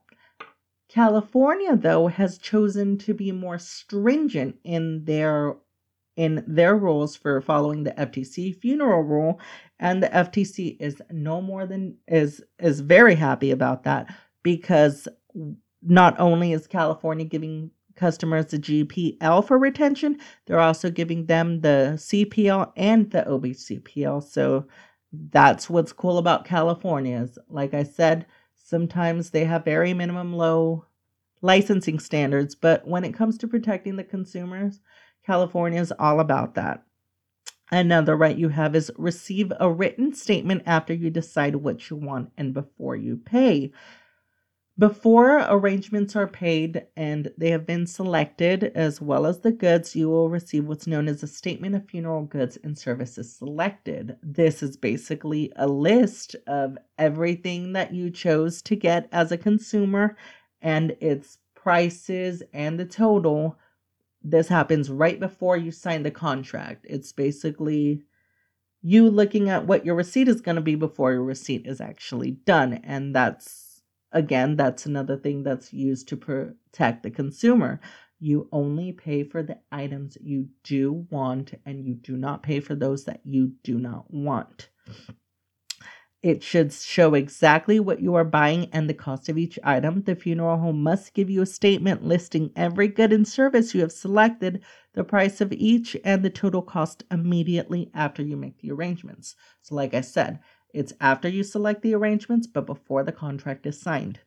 California, 0.89 1.75
though, 1.75 2.07
has 2.07 2.38
chosen 2.38 2.97
to 3.00 3.13
be 3.13 3.31
more 3.31 3.57
stringent 3.57 4.57
in 4.63 5.05
their 5.05 5.55
in 6.15 6.43
their 6.47 6.75
rules 6.77 7.15
for 7.15 7.41
following 7.41 7.83
the 7.83 7.91
FTC 7.91 8.55
funeral 8.55 9.01
rule 9.01 9.39
and 9.79 10.03
the 10.03 10.09
FTC 10.09 10.77
is 10.79 11.01
no 11.09 11.41
more 11.41 11.65
than 11.65 11.97
is 12.07 12.43
is 12.59 12.81
very 12.81 13.15
happy 13.15 13.50
about 13.50 13.83
that 13.83 14.15
because 14.43 15.07
not 15.81 16.19
only 16.19 16.53
is 16.53 16.67
California 16.67 17.25
giving 17.25 17.71
customers 17.95 18.47
the 18.47 18.57
GPL 18.57 19.47
for 19.47 19.57
retention, 19.57 20.19
they're 20.45 20.59
also 20.59 20.89
giving 20.89 21.25
them 21.25 21.62
the 21.62 21.93
CPL 21.95 22.71
and 22.75 23.09
the 23.12 23.23
OBCPL. 23.23 24.23
So 24.23 24.67
that's 25.31 25.69
what's 25.69 25.93
cool 25.93 26.17
about 26.17 26.45
California 26.45 27.21
is 27.21 27.38
like 27.50 27.73
I 27.73 27.83
said, 27.83 28.25
sometimes 28.55 29.29
they 29.29 29.45
have 29.45 29.65
very 29.65 29.93
minimum 29.93 30.33
low 30.33 30.85
licensing 31.41 32.00
standards, 32.00 32.55
but 32.55 32.88
when 32.88 33.03
it 33.03 33.13
comes 33.13 33.38
to 33.38 33.47
protecting 33.47 33.95
the 33.97 34.03
consumers, 34.03 34.79
California 35.25 35.79
is 35.79 35.93
all 36.00 36.19
about 36.19 36.55
that. 36.55 36.83
Another 37.71 38.15
right 38.15 38.38
you 38.38 38.50
have 38.50 38.75
is 38.75 38.91
receive 38.97 39.51
a 39.59 39.69
written 39.69 40.13
statement 40.13 40.63
after 40.65 40.93
you 40.93 41.09
decide 41.09 41.55
what 41.55 41.89
you 41.89 41.95
want 41.95 42.31
and 42.38 42.53
before 42.53 42.95
you 42.95 43.17
pay. 43.17 43.71
Before 44.79 45.37
arrangements 45.37 46.15
are 46.15 46.27
paid 46.27 46.87
and 46.97 47.31
they 47.37 47.51
have 47.51 47.65
been 47.65 47.85
selected, 47.85 48.63
as 48.75 48.99
well 48.99 49.27
as 49.27 49.41
the 49.41 49.51
goods, 49.51 49.95
you 49.95 50.09
will 50.09 50.29
receive 50.29 50.65
what's 50.65 50.87
known 50.87 51.07
as 51.07 51.21
a 51.21 51.27
statement 51.27 51.75
of 51.75 51.87
funeral 51.87 52.23
goods 52.23 52.57
and 52.63 52.75
services 52.75 53.35
selected. 53.35 54.17
This 54.23 54.63
is 54.63 54.75
basically 54.75 55.51
a 55.57 55.67
list 55.67 56.35
of 56.47 56.77
everything 56.97 57.73
that 57.73 57.93
you 57.93 58.09
chose 58.09 58.63
to 58.63 58.75
get 58.75 59.07
as 59.11 59.31
a 59.31 59.37
consumer 59.37 60.17
and 60.59 60.97
its 60.99 61.37
prices 61.53 62.41
and 62.51 62.79
the 62.79 62.85
total 62.85 63.57
this 64.23 64.47
happens 64.47 64.89
right 64.89 65.19
before 65.19 65.57
you 65.57 65.71
sign 65.71 66.03
the 66.03 66.11
contract. 66.11 66.85
It's 66.89 67.11
basically 67.11 68.03
you 68.81 69.09
looking 69.09 69.49
at 69.49 69.67
what 69.67 69.85
your 69.85 69.95
receipt 69.95 70.27
is 70.27 70.41
going 70.41 70.55
to 70.55 70.61
be 70.61 70.75
before 70.75 71.11
your 71.11 71.23
receipt 71.23 71.65
is 71.65 71.81
actually 71.81 72.31
done. 72.31 72.81
And 72.83 73.15
that's, 73.15 73.62
again, 74.13 74.55
that's 74.55 74.86
another 74.86 75.17
thing 75.17 75.43
that's 75.43 75.74
used 75.74 76.08
to 76.10 76.17
protect 76.17 77.03
the 77.03 77.12
consumer. 77.12 77.82
You 78.20 78.48
only 78.51 78.93
pay 78.93 79.24
for 79.24 79.43
the 79.43 79.60
items 79.72 80.17
you 80.22 80.48
do 80.63 81.05
want, 81.10 81.53
and 81.65 81.84
you 81.84 81.96
do 81.96 82.15
not 82.15 82.43
pay 82.43 82.62
for 82.62 82.75
those 82.75 83.03
that 83.05 83.20
you 83.25 83.53
do 83.63 83.77
not 83.77 84.12
want. 84.13 84.70
It 86.22 86.41
should 86.41 86.72
show 86.72 87.15
exactly 87.15 87.82
what 87.82 88.01
you 88.01 88.15
are 88.15 88.24
buying 88.24 88.70
and 88.72 88.89
the 88.89 88.93
cost 88.93 89.27
of 89.27 89.38
each 89.38 89.60
item. 89.62 90.03
The 90.03 90.15
funeral 90.15 90.58
home 90.58 90.82
must 90.82 91.13
give 91.13 91.29
you 91.29 91.41
a 91.41 91.46
statement 91.46 92.05
listing 92.05 92.50
every 92.55 92.88
good 92.88 93.12
and 93.12 93.27
service 93.27 93.75
you 93.75 93.82
have 93.82 93.91
selected, 93.91 94.63
the 94.93 95.03
price 95.03 95.41
of 95.41 95.51
each, 95.51 95.98
and 96.05 96.24
the 96.24 96.29
total 96.29 96.62
cost 96.62 97.03
immediately 97.12 97.91
after 97.93 98.24
you 98.24 98.38
make 98.38 98.60
the 98.60 98.72
arrangements. 98.72 99.36
So, 99.63 99.75
like 99.75 99.93
I 99.93 100.00
said, 100.00 100.39
it's 100.73 100.93
after 100.99 101.29
you 101.29 101.43
select 101.43 101.81
the 101.81 101.93
arrangements, 101.93 102.47
but 102.47 102.65
before 102.65 103.03
the 103.03 103.11
contract 103.11 103.65
is 103.65 103.79
signed. 103.79 104.19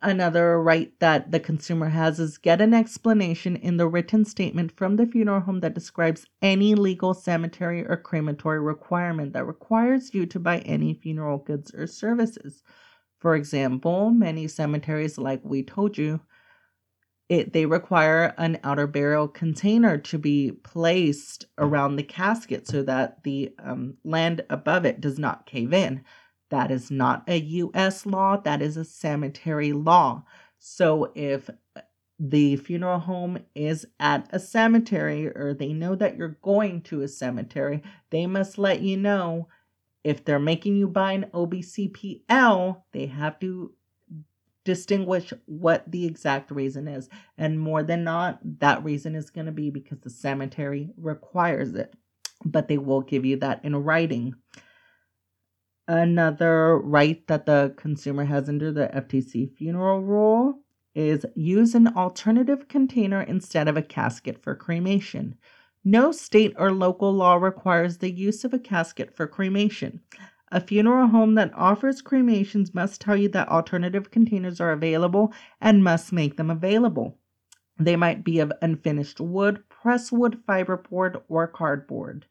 Another 0.00 0.62
right 0.62 0.92
that 1.00 1.32
the 1.32 1.40
consumer 1.40 1.88
has 1.88 2.20
is 2.20 2.38
get 2.38 2.60
an 2.60 2.72
explanation 2.72 3.56
in 3.56 3.78
the 3.78 3.88
written 3.88 4.24
statement 4.24 4.70
from 4.70 4.94
the 4.94 5.06
funeral 5.06 5.40
home 5.40 5.58
that 5.60 5.74
describes 5.74 6.24
any 6.40 6.76
legal 6.76 7.14
cemetery 7.14 7.84
or 7.84 7.96
crematory 7.96 8.60
requirement 8.60 9.32
that 9.32 9.46
requires 9.46 10.14
you 10.14 10.24
to 10.26 10.38
buy 10.38 10.58
any 10.58 10.94
funeral 10.94 11.38
goods 11.38 11.74
or 11.74 11.88
services. 11.88 12.62
For 13.18 13.34
example, 13.34 14.10
many 14.10 14.46
cemeteries, 14.46 15.18
like 15.18 15.40
we 15.42 15.64
told 15.64 15.98
you, 15.98 16.20
it, 17.28 17.52
they 17.52 17.66
require 17.66 18.34
an 18.38 18.58
outer 18.64 18.86
burial 18.86 19.28
container 19.28 19.98
to 19.98 20.18
be 20.18 20.52
placed 20.52 21.46
around 21.58 21.96
the 21.96 22.02
casket 22.02 22.66
so 22.66 22.82
that 22.82 23.22
the 23.22 23.52
um, 23.62 23.94
land 24.04 24.44
above 24.48 24.86
it 24.86 25.00
does 25.00 25.18
not 25.18 25.46
cave 25.46 25.72
in. 25.72 26.02
That 26.50 26.70
is 26.70 26.90
not 26.90 27.24
a 27.28 27.38
US 27.38 28.06
law, 28.06 28.38
that 28.38 28.62
is 28.62 28.76
a 28.78 28.84
cemetery 28.84 29.72
law. 29.72 30.24
So 30.58 31.12
if 31.14 31.50
the 32.18 32.56
funeral 32.56 32.98
home 32.98 33.38
is 33.54 33.86
at 34.00 34.28
a 34.32 34.40
cemetery 34.40 35.28
or 35.28 35.54
they 35.54 35.72
know 35.72 35.94
that 35.94 36.16
you're 36.16 36.38
going 36.42 36.80
to 36.82 37.02
a 37.02 37.08
cemetery, 37.08 37.82
they 38.10 38.26
must 38.26 38.58
let 38.58 38.80
you 38.80 38.96
know 38.96 39.48
if 40.02 40.24
they're 40.24 40.38
making 40.38 40.76
you 40.76 40.88
buy 40.88 41.12
an 41.12 41.26
OBCPL, 41.34 42.82
they 42.92 43.06
have 43.06 43.38
to 43.40 43.72
distinguish 44.68 45.32
what 45.46 45.90
the 45.90 46.04
exact 46.04 46.50
reason 46.50 46.86
is. 46.86 47.08
And 47.38 47.58
more 47.58 47.82
than 47.82 48.04
not, 48.04 48.38
that 48.60 48.84
reason 48.84 49.14
is 49.14 49.30
going 49.30 49.46
to 49.46 49.52
be 49.52 49.70
because 49.70 50.00
the 50.00 50.10
cemetery 50.10 50.90
requires 50.98 51.72
it. 51.72 51.94
But 52.44 52.68
they 52.68 52.76
will 52.76 53.00
give 53.00 53.24
you 53.24 53.38
that 53.38 53.64
in 53.64 53.74
writing. 53.74 54.34
Another 55.88 56.78
right 56.78 57.26
that 57.28 57.46
the 57.46 57.72
consumer 57.78 58.26
has 58.26 58.50
under 58.50 58.70
the 58.70 58.88
FTC 58.88 59.56
funeral 59.56 60.02
rule 60.02 60.60
is 60.94 61.24
use 61.34 61.74
an 61.74 61.88
alternative 61.96 62.68
container 62.68 63.22
instead 63.22 63.68
of 63.68 63.78
a 63.78 63.82
casket 63.82 64.42
for 64.42 64.54
cremation. 64.54 65.34
No 65.82 66.12
state 66.12 66.52
or 66.58 66.72
local 66.72 67.10
law 67.10 67.36
requires 67.36 67.96
the 67.96 68.10
use 68.10 68.44
of 68.44 68.52
a 68.52 68.58
casket 68.58 69.16
for 69.16 69.26
cremation. 69.26 70.02
A 70.50 70.60
funeral 70.60 71.08
home 71.08 71.34
that 71.34 71.52
offers 71.54 72.00
cremations 72.00 72.74
must 72.74 73.00
tell 73.00 73.16
you 73.16 73.28
that 73.30 73.48
alternative 73.48 74.10
containers 74.10 74.60
are 74.60 74.72
available 74.72 75.32
and 75.60 75.84
must 75.84 76.12
make 76.12 76.36
them 76.36 76.50
available. 76.50 77.18
They 77.78 77.96
might 77.96 78.24
be 78.24 78.40
of 78.40 78.52
unfinished 78.62 79.20
wood, 79.20 79.62
presswood, 79.68 80.42
fiberboard, 80.48 81.22
or 81.28 81.46
cardboard. 81.46 82.26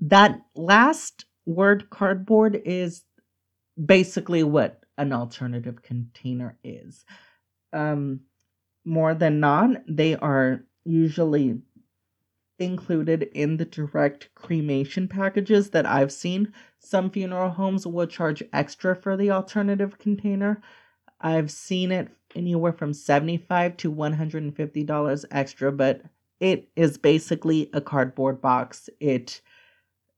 That 0.00 0.40
last 0.54 1.24
word, 1.44 1.90
cardboard, 1.90 2.60
is 2.64 3.04
basically 3.84 4.42
what 4.42 4.84
an 4.96 5.12
alternative 5.12 5.82
container 5.82 6.56
is. 6.62 7.04
Um, 7.72 8.20
more 8.84 9.14
than 9.14 9.40
not, 9.40 9.70
they 9.88 10.14
are 10.16 10.64
usually 10.84 11.60
included 12.58 13.28
in 13.34 13.56
the 13.56 13.64
direct 13.64 14.28
cremation 14.34 15.08
packages 15.08 15.70
that 15.70 15.86
I've 15.86 16.12
seen. 16.12 16.52
Some 16.78 17.10
funeral 17.10 17.50
homes 17.50 17.86
will 17.86 18.06
charge 18.06 18.42
extra 18.52 18.96
for 18.96 19.16
the 19.16 19.30
alternative 19.30 19.98
container. 19.98 20.60
I've 21.20 21.50
seen 21.50 21.92
it 21.92 22.08
anywhere 22.34 22.72
from 22.72 22.92
75 22.92 23.76
to 23.78 23.92
$150 23.92 25.24
extra, 25.30 25.72
but 25.72 26.02
it 26.40 26.68
is 26.76 26.98
basically 26.98 27.70
a 27.72 27.80
cardboard 27.80 28.40
box. 28.40 28.88
It 29.00 29.40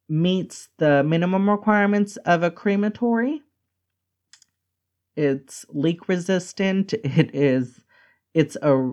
meets 0.09 0.69
the 0.79 1.03
minimum 1.05 1.49
requirements 1.49 2.17
of 2.19 2.43
a 2.43 2.51
crematory. 2.51 3.43
It's 5.17 5.65
leak 5.69 6.09
resistant. 6.09 6.95
It 7.05 7.35
is 7.35 7.81
it's 8.35 8.57
a 8.63 8.93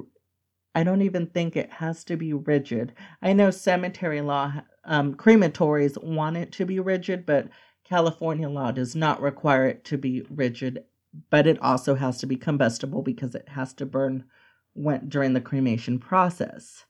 I 0.77 0.83
don't 0.83 1.01
even 1.01 1.25
think 1.25 1.55
it 1.55 1.71
has 1.71 2.03
to 2.03 2.15
be 2.15 2.33
rigid. 2.33 2.93
I 3.23 3.33
know 3.33 3.49
cemetery 3.49 4.21
law, 4.21 4.61
um, 4.85 5.15
crematories 5.15 5.99
want 6.03 6.37
it 6.37 6.51
to 6.51 6.67
be 6.67 6.79
rigid, 6.79 7.25
but 7.25 7.47
California 7.83 8.47
law 8.47 8.69
does 8.69 8.95
not 8.95 9.19
require 9.19 9.65
it 9.65 9.83
to 9.85 9.97
be 9.97 10.21
rigid. 10.29 10.83
But 11.31 11.47
it 11.47 11.59
also 11.63 11.95
has 11.95 12.19
to 12.19 12.27
be 12.27 12.35
combustible 12.35 13.01
because 13.01 13.33
it 13.33 13.49
has 13.49 13.73
to 13.73 13.87
burn 13.87 14.25
when, 14.73 15.09
during 15.09 15.33
the 15.33 15.41
cremation 15.41 15.97
process. 15.97 16.85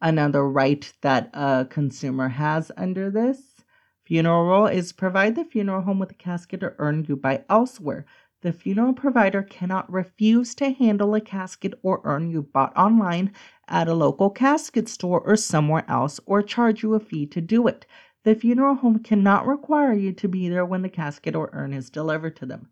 Another 0.00 0.48
right 0.48 0.92
that 1.00 1.30
a 1.34 1.66
consumer 1.68 2.28
has 2.28 2.70
under 2.76 3.10
this 3.10 3.56
funeral 4.04 4.66
is 4.68 4.92
provide 4.92 5.34
the 5.34 5.44
funeral 5.44 5.82
home 5.82 5.98
with 5.98 6.12
a 6.12 6.14
casket 6.14 6.62
or 6.62 6.76
urn 6.78 7.04
you 7.08 7.16
buy 7.16 7.42
elsewhere 7.50 8.06
the 8.40 8.52
funeral 8.52 8.92
provider 8.92 9.42
cannot 9.42 9.90
refuse 9.92 10.54
to 10.54 10.70
handle 10.70 11.14
a 11.14 11.20
casket 11.20 11.74
or 11.82 12.00
urn 12.04 12.30
you 12.30 12.42
bought 12.42 12.76
online 12.76 13.32
at 13.66 13.88
a 13.88 13.94
local 13.94 14.30
casket 14.30 14.88
store 14.88 15.20
or 15.20 15.36
somewhere 15.36 15.84
else 15.88 16.20
or 16.24 16.40
charge 16.42 16.82
you 16.82 16.94
a 16.94 17.00
fee 17.00 17.26
to 17.26 17.40
do 17.40 17.66
it. 17.66 17.84
The 18.22 18.36
funeral 18.36 18.76
home 18.76 19.00
cannot 19.00 19.46
require 19.46 19.92
you 19.92 20.12
to 20.12 20.28
be 20.28 20.48
there 20.48 20.64
when 20.64 20.82
the 20.82 20.88
casket 20.88 21.34
or 21.34 21.50
urn 21.52 21.72
is 21.72 21.90
delivered 21.90 22.36
to 22.36 22.46
them. 22.46 22.68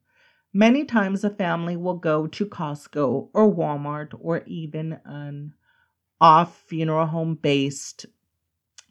Many 0.53 0.85
times 0.85 1.25
a 1.25 1.31
family 1.31 1.77
will 1.77 1.99
go 1.99 2.27
to 2.29 2.47
Costco 2.47 3.31
or 3.35 3.53
Walmart 3.53 4.15
or 4.19 4.43
even 4.47 5.01
an 5.05 5.55
off 6.21 6.63
funeral 6.69 7.07
home 7.07 7.35
based 7.35 8.07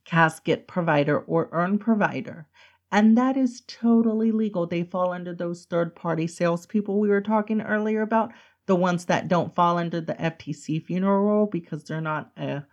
casket 0.04 0.68
provider 0.68 1.20
or 1.20 1.50
urn 1.52 1.80
provider 1.80 2.48
and 2.92 3.18
that 3.18 3.38
is 3.38 3.64
totally 3.68 4.32
legal. 4.32 4.68
They 4.68 4.84
fall 4.84 5.12
under 5.12 5.34
those 5.34 5.66
third 5.66 5.96
party 5.96 6.28
salespeople 6.28 7.00
we 7.00 7.10
were 7.10 7.22
talking 7.22 7.62
earlier 7.62 8.02
about, 8.02 8.32
the 8.68 8.76
ones 8.76 9.06
that 9.06 9.28
don't 9.28 9.54
fall 9.56 9.78
under 9.78 10.02
the 10.02 10.14
FTC 10.14 10.84
funeral 10.84 11.22
rule 11.22 11.46
because 11.46 11.84
they're 11.84 12.02
not 12.02 12.32
a 12.38 12.64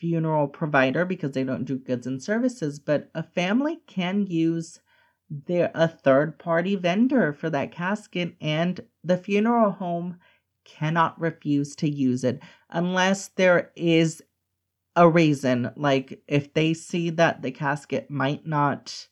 funeral 0.00 0.48
provider 0.48 1.04
because 1.04 1.32
they 1.32 1.44
don't 1.44 1.64
do 1.64 1.78
goods 1.78 2.06
and 2.06 2.22
services. 2.22 2.78
But 2.78 3.10
a 3.14 3.22
family 3.22 3.80
can 3.86 4.26
use 4.26 4.80
their 5.30 5.70
a 5.74 5.88
third 5.88 6.38
party 6.38 6.76
vendor 6.76 7.32
for 7.32 7.48
that 7.50 7.72
casket, 7.72 8.34
and 8.40 8.80
the 9.02 9.16
funeral 9.16 9.70
home 9.70 10.18
cannot 10.64 11.20
refuse 11.20 11.74
to 11.76 11.88
use 11.88 12.22
it 12.24 12.40
unless 12.70 13.28
there 13.28 13.72
is 13.74 14.22
a 14.94 15.08
reason. 15.08 15.70
Like 15.76 16.22
if 16.28 16.52
they 16.52 16.74
see 16.74 17.10
that 17.10 17.42
the 17.42 17.50
casket 17.50 18.10
might 18.10 18.46
not 18.46 19.08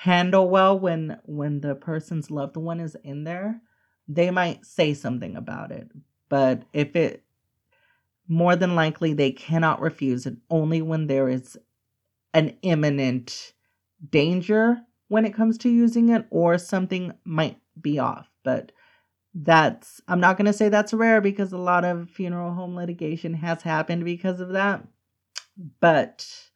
handle 0.00 0.48
well 0.48 0.78
when 0.78 1.18
when 1.26 1.60
the 1.60 1.74
person's 1.74 2.30
loved 2.30 2.56
one 2.56 2.80
is 2.80 2.96
in 3.04 3.24
there, 3.24 3.60
they 4.08 4.30
might 4.30 4.64
say 4.64 4.94
something 4.94 5.36
about 5.36 5.70
it. 5.70 5.90
But 6.30 6.62
if 6.72 6.96
it 6.96 7.22
more 8.26 8.56
than 8.56 8.74
likely 8.74 9.12
they 9.12 9.30
cannot 9.30 9.82
refuse 9.82 10.24
it 10.24 10.36
only 10.48 10.80
when 10.80 11.06
there 11.06 11.28
is 11.28 11.58
an 12.32 12.56
imminent 12.62 13.52
danger 14.10 14.80
when 15.08 15.26
it 15.26 15.34
comes 15.34 15.58
to 15.58 15.68
using 15.68 16.08
it 16.08 16.24
or 16.30 16.56
something 16.56 17.12
might 17.26 17.58
be 17.78 17.98
off. 17.98 18.30
But 18.42 18.72
that's 19.34 20.00
I'm 20.08 20.20
not 20.20 20.38
going 20.38 20.46
to 20.46 20.54
say 20.54 20.70
that's 20.70 20.94
rare 20.94 21.20
because 21.20 21.52
a 21.52 21.58
lot 21.58 21.84
of 21.84 22.08
funeral 22.08 22.54
home 22.54 22.74
litigation 22.74 23.34
has 23.34 23.60
happened 23.60 24.06
because 24.06 24.40
of 24.40 24.48
that. 24.54 24.82
But 25.78 26.49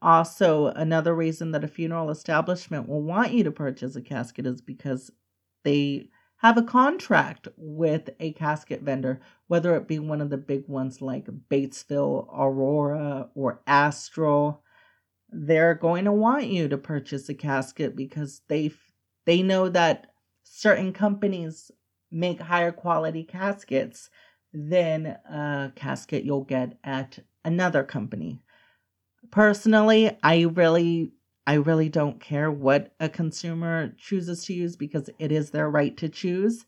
also, 0.00 0.66
another 0.68 1.14
reason 1.14 1.52
that 1.52 1.64
a 1.64 1.68
funeral 1.68 2.10
establishment 2.10 2.88
will 2.88 3.02
want 3.02 3.32
you 3.32 3.44
to 3.44 3.50
purchase 3.50 3.96
a 3.96 4.02
casket 4.02 4.46
is 4.46 4.60
because 4.60 5.10
they 5.64 6.08
have 6.36 6.58
a 6.58 6.62
contract 6.62 7.48
with 7.56 8.10
a 8.18 8.32
casket 8.32 8.82
vendor, 8.82 9.20
whether 9.46 9.76
it 9.76 9.86
be 9.86 9.98
one 9.98 10.20
of 10.20 10.30
the 10.30 10.36
big 10.36 10.66
ones 10.68 11.00
like 11.00 11.26
Batesville, 11.50 12.26
Aurora, 12.32 13.28
or 13.34 13.62
Astral. 13.66 14.62
They're 15.30 15.74
going 15.74 16.04
to 16.04 16.12
want 16.12 16.48
you 16.48 16.68
to 16.68 16.76
purchase 16.76 17.28
a 17.28 17.34
casket 17.34 17.94
because 17.96 18.42
they 18.48 18.72
they 19.24 19.42
know 19.42 19.68
that 19.68 20.08
certain 20.42 20.92
companies 20.92 21.70
make 22.10 22.40
higher 22.40 22.72
quality 22.72 23.22
caskets 23.24 24.10
than 24.52 25.06
a 25.06 25.72
casket 25.76 26.24
you'll 26.24 26.44
get 26.44 26.76
at 26.84 27.18
another 27.44 27.82
company 27.84 28.41
personally, 29.32 30.16
I 30.22 30.42
really 30.42 31.12
I 31.44 31.54
really 31.54 31.88
don't 31.88 32.20
care 32.20 32.52
what 32.52 32.94
a 33.00 33.08
consumer 33.08 33.92
chooses 33.98 34.44
to 34.44 34.54
use 34.54 34.76
because 34.76 35.10
it 35.18 35.32
is 35.32 35.50
their 35.50 35.68
right 35.68 35.96
to 35.96 36.08
choose 36.08 36.64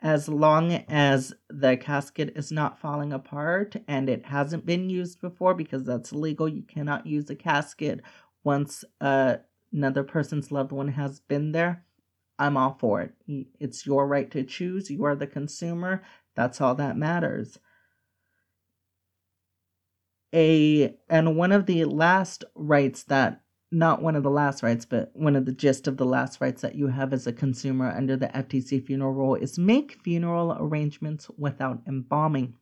as 0.00 0.28
long 0.28 0.72
as 0.88 1.34
the 1.50 1.76
casket 1.76 2.32
is 2.36 2.52
not 2.52 2.78
falling 2.78 3.12
apart 3.12 3.74
and 3.88 4.08
it 4.08 4.24
hasn't 4.26 4.64
been 4.64 4.88
used 4.88 5.20
before 5.20 5.54
because 5.54 5.84
that's 5.84 6.12
legal. 6.12 6.48
You 6.48 6.62
cannot 6.62 7.06
use 7.06 7.28
a 7.30 7.34
casket 7.34 8.00
once 8.44 8.84
uh, 9.00 9.36
another 9.72 10.04
person's 10.04 10.52
loved 10.52 10.70
one 10.70 10.88
has 10.88 11.18
been 11.18 11.50
there. 11.50 11.84
I'm 12.38 12.56
all 12.56 12.76
for 12.78 13.02
it. 13.02 13.14
It's 13.58 13.86
your 13.86 14.06
right 14.06 14.30
to 14.30 14.44
choose. 14.44 14.88
You 14.88 15.04
are 15.04 15.16
the 15.16 15.26
consumer. 15.26 16.02
That's 16.36 16.60
all 16.60 16.76
that 16.76 16.96
matters 16.96 17.58
a 20.34 20.94
and 21.08 21.36
one 21.36 21.52
of 21.52 21.66
the 21.66 21.84
last 21.84 22.44
rights 22.54 23.04
that 23.04 23.42
not 23.72 24.02
one 24.02 24.14
of 24.14 24.22
the 24.22 24.30
last 24.30 24.62
rights, 24.62 24.84
but 24.84 25.10
one 25.14 25.34
of 25.34 25.46
the 25.46 25.52
gist 25.52 25.88
of 25.88 25.96
the 25.96 26.04
last 26.04 26.40
rights 26.40 26.60
that 26.60 26.74
you 26.74 26.88
have 26.88 27.12
as 27.12 27.26
a 27.26 27.32
consumer 27.32 27.90
under 27.90 28.16
the 28.16 28.28
FTC 28.28 28.84
funeral 28.86 29.12
rule 29.12 29.34
is 29.34 29.58
make 29.58 30.02
funeral 30.02 30.54
arrangements 30.60 31.30
without 31.38 31.80
embalming. 31.86 32.54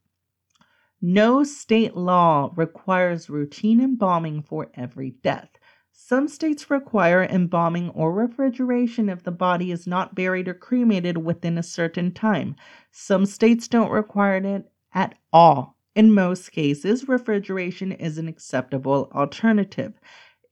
No 1.03 1.43
state 1.43 1.97
law 1.97 2.53
requires 2.55 3.29
routine 3.29 3.81
embalming 3.81 4.43
for 4.43 4.71
every 4.75 5.11
death. 5.23 5.49
Some 5.93 6.29
states 6.29 6.71
require 6.71 7.25
embalming 7.25 7.91
or 7.91 8.13
refrigeration 8.13 9.09
if 9.09 9.23
the 9.23 9.33
body 9.33 9.73
is 9.73 9.87
not 9.87 10.15
buried 10.15 10.47
or 10.47 10.55
cremated 10.55 11.19
within 11.19 11.59
a 11.59 11.63
certain 11.63 12.13
time. 12.13 12.55
Some 12.93 13.27
states 13.27 13.67
don't 13.67 13.91
require 13.91 14.37
it 14.37 14.71
at 14.95 15.17
all. 15.33 15.77
In 15.97 16.15
most 16.15 16.53
cases, 16.53 17.09
refrigeration 17.09 17.91
is 17.91 18.17
an 18.17 18.29
acceptable 18.29 19.11
alternative. 19.13 19.95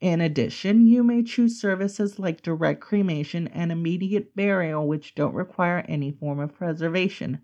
In 0.00 0.20
addition, 0.20 0.86
you 0.86 1.04
may 1.04 1.22
choose 1.22 1.60
services 1.60 2.18
like 2.18 2.42
direct 2.42 2.80
cremation 2.80 3.46
and 3.48 3.70
immediate 3.70 4.34
burial, 4.34 4.88
which 4.88 5.14
don't 5.14 5.34
require 5.34 5.84
any 5.88 6.10
form 6.10 6.40
of 6.40 6.54
preservation. 6.54 7.38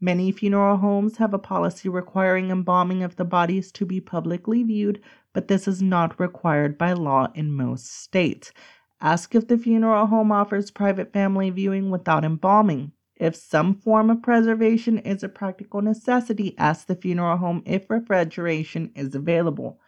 Many 0.00 0.30
funeral 0.30 0.76
homes 0.76 1.16
have 1.18 1.34
a 1.34 1.38
policy 1.38 1.88
requiring 1.88 2.50
embalming 2.50 3.02
of 3.02 3.16
the 3.16 3.24
bodies 3.24 3.72
to 3.72 3.84
be 3.84 4.00
publicly 4.00 4.62
viewed, 4.62 5.02
but 5.32 5.48
this 5.48 5.66
is 5.66 5.82
not 5.82 6.18
required 6.20 6.78
by 6.78 6.92
law 6.92 7.32
in 7.34 7.52
most 7.52 7.86
states. 7.86 8.52
Ask 9.00 9.34
if 9.34 9.48
the 9.48 9.58
funeral 9.58 10.06
home 10.06 10.30
offers 10.30 10.70
private 10.70 11.12
family 11.12 11.50
viewing 11.50 11.90
without 11.90 12.24
embalming. 12.24 12.92
If 13.20 13.36
some 13.36 13.74
form 13.74 14.08
of 14.08 14.22
preservation 14.22 14.96
is 14.96 15.22
a 15.22 15.28
practical 15.28 15.82
necessity, 15.82 16.54
ask 16.56 16.86
the 16.86 16.96
funeral 16.96 17.36
home 17.36 17.62
if 17.66 17.90
refrigeration 17.90 18.90
is 18.96 19.14
available. 19.14 19.78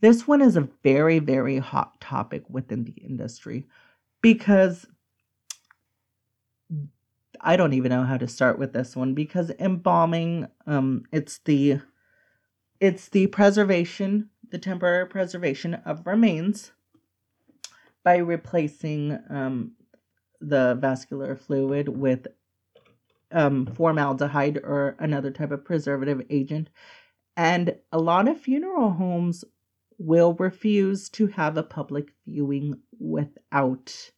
This 0.00 0.26
one 0.26 0.40
is 0.40 0.56
a 0.56 0.66
very, 0.82 1.18
very 1.18 1.58
hot 1.58 2.00
topic 2.00 2.42
within 2.48 2.84
the 2.84 2.92
industry 2.92 3.66
because 4.22 4.86
I 7.42 7.56
don't 7.56 7.74
even 7.74 7.90
know 7.90 8.04
how 8.04 8.16
to 8.16 8.26
start 8.26 8.58
with 8.58 8.72
this 8.72 8.96
one 8.96 9.12
because 9.12 9.50
embalming, 9.58 10.48
um, 10.66 11.04
it's 11.12 11.38
the 11.44 11.80
it's 12.80 13.10
the 13.10 13.26
preservation, 13.26 14.30
the 14.50 14.58
temporary 14.58 15.06
preservation 15.06 15.74
of 15.74 16.06
remains 16.06 16.72
by 18.02 18.16
replacing 18.16 19.18
um, 19.28 19.72
the 20.40 20.78
vascular 20.80 21.36
fluid 21.36 21.90
with 21.90 22.26
um, 23.32 23.66
formaldehyde 23.66 24.58
or 24.58 24.96
another 24.98 25.30
type 25.30 25.50
of 25.50 25.64
preservative 25.64 26.22
agent. 26.30 26.70
And 27.36 27.76
a 27.92 27.98
lot 27.98 28.28
of 28.28 28.40
funeral 28.40 28.90
homes 28.90 29.44
will 29.98 30.34
refuse 30.34 31.08
to 31.10 31.26
have 31.28 31.56
a 31.56 31.62
public 31.62 32.12
viewing 32.26 32.80
without, 32.98 34.10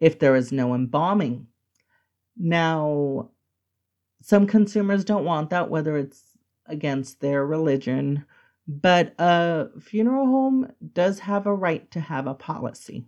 if 0.00 0.18
there 0.18 0.36
is 0.36 0.52
no 0.52 0.74
embalming. 0.74 1.46
Now, 2.36 3.30
some 4.22 4.46
consumers 4.46 5.04
don't 5.04 5.24
want 5.24 5.50
that, 5.50 5.70
whether 5.70 5.96
it's 5.96 6.22
against 6.66 7.20
their 7.20 7.44
religion, 7.46 8.24
but 8.66 9.14
a 9.18 9.68
funeral 9.80 10.26
home 10.26 10.72
does 10.92 11.18
have 11.20 11.46
a 11.46 11.54
right 11.54 11.90
to 11.90 12.00
have 12.00 12.26
a 12.26 12.34
policy. 12.34 13.04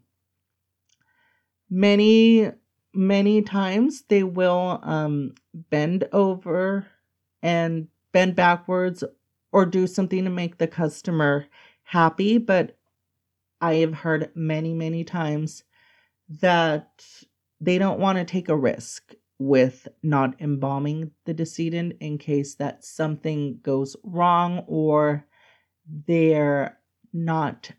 Many 1.70 2.50
many 2.94 3.42
times 3.42 4.02
they 4.08 4.22
will 4.22 4.80
um, 4.82 5.34
bend 5.54 6.04
over 6.12 6.86
and 7.42 7.88
bend 8.12 8.36
backwards 8.36 9.02
or 9.52 9.66
do 9.66 9.86
something 9.86 10.24
to 10.24 10.30
make 10.30 10.58
the 10.58 10.66
customer 10.66 11.46
happy. 11.84 12.38
But 12.38 12.76
I 13.60 13.74
have 13.76 13.94
heard 13.94 14.30
many, 14.34 14.74
many 14.74 15.04
times 15.04 15.64
that 16.40 17.04
they 17.60 17.78
don't 17.78 18.00
want 18.00 18.18
to 18.18 18.24
take 18.24 18.48
a 18.48 18.56
risk 18.56 19.14
with 19.38 19.88
not 20.02 20.40
embalming 20.40 21.10
the 21.26 21.34
decedent 21.34 21.94
in 22.00 22.18
case 22.18 22.54
that 22.56 22.84
something 22.84 23.58
goes 23.62 23.96
wrong 24.04 24.64
or 24.66 25.26
they're 26.06 26.78
not 27.12 27.70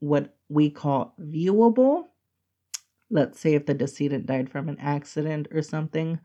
what 0.00 0.36
we 0.48 0.70
call 0.70 1.14
viewable 1.20 2.04
let's 3.10 3.38
say 3.40 3.54
if 3.54 3.66
the 3.66 3.74
decedent 3.74 4.26
died 4.26 4.50
from 4.50 4.68
an 4.68 4.78
accident 4.80 5.48
or 5.52 5.62
something. 5.62 6.20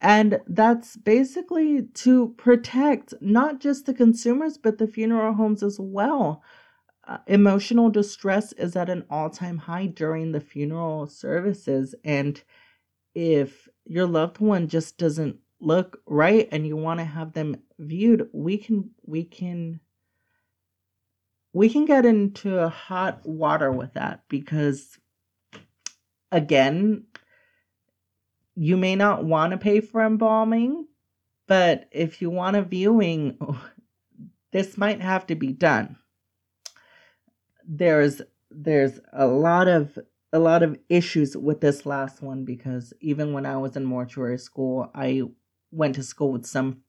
And 0.00 0.40
that's 0.48 0.96
basically 0.96 1.82
to 1.94 2.34
protect 2.36 3.14
not 3.20 3.60
just 3.60 3.86
the 3.86 3.94
consumers, 3.94 4.58
but 4.58 4.78
the 4.78 4.88
funeral 4.88 5.34
homes 5.34 5.62
as 5.62 5.78
well. 5.78 6.42
Uh, 7.06 7.18
emotional 7.26 7.90
distress 7.90 8.52
is 8.52 8.74
at 8.76 8.88
an 8.88 9.04
all 9.10 9.30
time 9.30 9.58
high 9.58 9.86
during 9.86 10.32
the 10.32 10.40
funeral 10.40 11.06
services. 11.06 11.94
And 12.04 12.42
if 13.14 13.68
your 13.84 14.06
loved 14.06 14.38
one 14.38 14.68
just 14.68 14.98
doesn't 14.98 15.36
look 15.60 16.00
right 16.06 16.48
and 16.50 16.66
you 16.66 16.76
want 16.76 16.98
to 16.98 17.04
have 17.04 17.32
them 17.32 17.56
viewed, 17.78 18.28
we 18.32 18.58
can, 18.58 18.90
we 19.04 19.24
can, 19.24 19.80
we 21.52 21.68
can 21.68 21.84
get 21.84 22.04
into 22.06 22.68
hot 22.68 23.20
water 23.24 23.70
with 23.70 23.94
that 23.94 24.22
because 24.28 24.98
again, 26.32 27.04
you 28.56 28.76
may 28.76 28.96
not 28.96 29.24
want 29.24 29.52
to 29.52 29.58
pay 29.58 29.80
for 29.80 30.04
embalming, 30.04 30.88
but 31.46 31.88
if 31.92 32.20
you 32.20 32.30
want 32.30 32.56
a 32.56 32.62
viewing, 32.62 33.38
this 34.52 34.76
might 34.76 35.00
have 35.00 35.26
to 35.28 35.34
be 35.34 35.52
done. 35.52 35.96
There's 37.64 38.20
there's 38.50 38.98
a 39.12 39.26
lot 39.26 39.68
of 39.68 39.98
a 40.32 40.38
lot 40.38 40.62
of 40.62 40.78
issues 40.88 41.36
with 41.36 41.60
this 41.60 41.86
last 41.86 42.22
one 42.22 42.44
because 42.44 42.92
even 43.00 43.32
when 43.32 43.46
I 43.46 43.56
was 43.58 43.76
in 43.76 43.84
mortuary 43.84 44.38
school, 44.38 44.90
I 44.94 45.22
went 45.70 45.94
to 45.96 46.02
school 46.02 46.32
with 46.32 46.46
some 46.46 46.82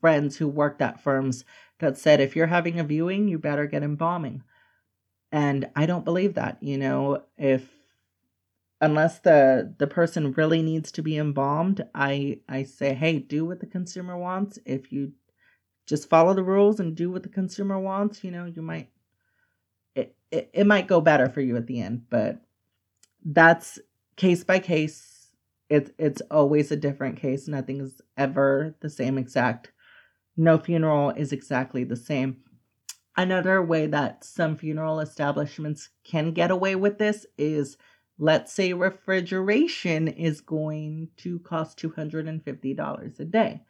friends 0.00 0.36
who 0.36 0.48
worked 0.48 0.82
at 0.82 1.00
firms 1.00 1.44
that 1.78 1.98
said 1.98 2.20
if 2.20 2.34
you're 2.34 2.46
having 2.46 2.80
a 2.80 2.84
viewing, 2.84 3.28
you 3.28 3.38
better 3.38 3.66
get 3.66 3.82
embalming. 3.82 4.42
And 5.30 5.70
I 5.76 5.86
don't 5.86 6.04
believe 6.04 6.34
that, 6.34 6.62
you 6.62 6.76
know, 6.76 7.22
if 7.38 7.68
unless 8.82 9.20
the 9.20 9.74
the 9.78 9.86
person 9.86 10.32
really 10.32 10.60
needs 10.60 10.92
to 10.92 11.02
be 11.02 11.16
embalmed, 11.16 11.82
I 11.94 12.40
I 12.48 12.64
say, 12.64 12.92
hey, 12.92 13.20
do 13.20 13.46
what 13.46 13.60
the 13.60 13.66
consumer 13.66 14.18
wants. 14.18 14.58
If 14.66 14.92
you 14.92 15.12
just 15.86 16.10
follow 16.10 16.34
the 16.34 16.42
rules 16.42 16.80
and 16.80 16.94
do 16.94 17.10
what 17.10 17.22
the 17.22 17.28
consumer 17.28 17.78
wants, 17.78 18.22
you 18.22 18.30
know, 18.30 18.44
you 18.44 18.60
might 18.60 18.90
it, 19.94 20.16
it, 20.30 20.50
it 20.52 20.66
might 20.66 20.88
go 20.88 21.00
better 21.00 21.28
for 21.28 21.40
you 21.40 21.56
at 21.56 21.66
the 21.66 21.80
end, 21.80 22.02
but 22.10 22.42
that's 23.24 23.78
case 24.16 24.44
by 24.44 24.58
case. 24.58 25.28
It's 25.70 25.90
it's 25.96 26.20
always 26.30 26.70
a 26.72 26.76
different 26.76 27.16
case. 27.16 27.48
Nothing 27.48 27.80
is 27.80 28.00
ever 28.18 28.74
the 28.80 28.90
same 28.90 29.16
exact. 29.16 29.72
No 30.36 30.58
funeral 30.58 31.10
is 31.10 31.32
exactly 31.32 31.84
the 31.84 31.96
same. 31.96 32.38
Another 33.16 33.62
way 33.62 33.86
that 33.86 34.24
some 34.24 34.56
funeral 34.56 35.00
establishments 35.00 35.90
can 36.04 36.32
get 36.32 36.50
away 36.50 36.74
with 36.74 36.98
this 36.98 37.26
is 37.38 37.76
Let's 38.18 38.52
say 38.52 38.72
refrigeration 38.72 40.08
is 40.08 40.40
going 40.40 41.08
to 41.18 41.38
cost 41.40 41.78
$250 41.78 43.20
a 43.20 43.24
day. 43.24 43.62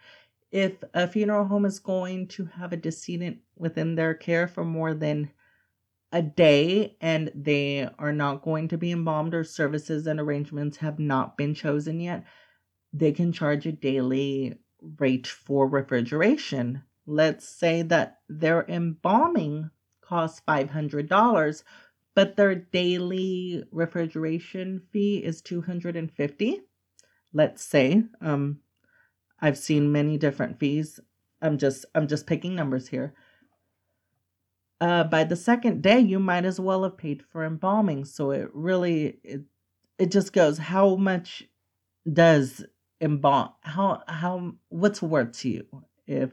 If 0.50 0.85
a 0.92 1.09
funeral 1.09 1.46
home 1.46 1.64
is 1.64 1.78
going 1.78 2.28
to 2.28 2.44
have 2.44 2.72
a 2.72 2.76
decedent 2.76 3.38
within 3.57 3.94
their 3.94 4.14
care 4.14 4.46
for 4.46 4.64
more 4.64 4.92
than 4.92 5.31
a 6.12 6.20
day 6.20 6.96
and 7.00 7.33
they 7.35 7.88
are 7.98 8.12
not 8.12 8.42
going 8.42 8.68
to 8.68 8.76
be 8.76 8.92
embalmed 8.92 9.33
or 9.33 9.44
services 9.44 10.07
and 10.07 10.20
arrangements 10.20 10.76
have 10.76 10.98
not 10.98 11.38
been 11.38 11.55
chosen 11.55 12.00
yet, 12.00 12.24
they 12.92 13.12
can 13.12 13.33
charge 13.33 13.66
a 13.66 13.72
daily 13.72 14.59
rate 14.98 15.26
for 15.26 15.66
refrigeration. 15.66 16.83
Let's 17.07 17.48
say 17.48 17.81
that 17.83 18.18
their 18.28 18.66
embalming 18.68 19.70
costs 20.02 20.42
$500 20.46 21.62
but 22.14 22.37
their 22.37 22.55
daily 22.55 23.64
refrigeration 23.70 24.83
fee 24.92 25.18
is 25.18 25.42
250 25.42 26.61
let's 27.33 27.64
say 27.64 28.03
um 28.20 28.59
i've 29.40 29.59
seen 29.59 29.92
many 29.92 30.16
different 30.18 30.59
fees. 30.59 31.01
I'm 31.40 31.59
just 31.59 31.85
i'm 31.94 32.07
just 32.07 32.27
picking 32.27 32.55
numbers 32.55 32.88
here. 32.88 33.14
Uh 34.81 35.05
by 35.05 35.25
the 35.25 35.37
second 35.37 35.83
day 35.83 35.98
you 35.98 36.18
might 36.18 36.44
as 36.44 36.61
well 36.61 36.85
have 36.85 36.96
paid 36.96 37.22
for 37.22 37.44
embalming. 37.44 38.05
So 38.05 38.31
it 38.31 38.48
really 38.53 39.18
it 39.25 39.42
it 39.98 40.11
just 40.11 40.33
goes 40.33 40.59
how 40.59 40.96
much 40.96 41.44
does 42.11 42.64
embalm 43.01 43.51
how 43.62 44.03
how 44.07 44.53
what's 44.68 45.03
worth 45.03 45.33
to 45.33 45.48
you 45.48 45.66
if 46.07 46.31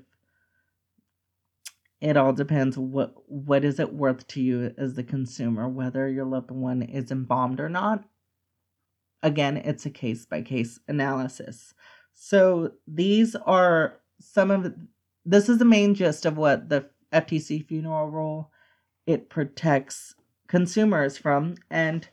it 2.01 2.15
all 2.15 2.33
depends 2.33 2.77
what 2.77 3.13
what 3.27 3.65
is 3.65 3.79
it 3.79 3.93
worth 3.93 4.25
to 4.27 4.41
you 4.41 4.73
as 4.77 4.93
the 4.93 5.03
consumer 5.03 5.67
whether 5.67 6.07
your 6.07 6.25
loved 6.25 6.51
one 6.51 6.81
is 6.81 7.11
embalmed 7.11 7.59
or 7.59 7.69
not. 7.69 8.03
Again 9.21 9.57
it's 9.57 9.85
a 9.85 9.89
case 9.89 10.25
by 10.25 10.41
case 10.41 10.79
analysis. 10.87 11.73
So 12.13 12.71
these 12.87 13.35
are 13.35 13.95
some 14.19 14.51
of 14.51 14.73
this 15.25 15.49
is 15.49 15.57
the 15.57 15.65
main 15.65 15.93
gist 15.93 16.25
of 16.25 16.37
what 16.37 16.69
the 16.69 16.89
FTC 17.11 17.67
funeral 17.67 18.09
rule 18.09 18.51
it 19.05 19.29
protects 19.29 20.15
consumers 20.47 21.17
from. 21.17 21.55
And 21.69 22.07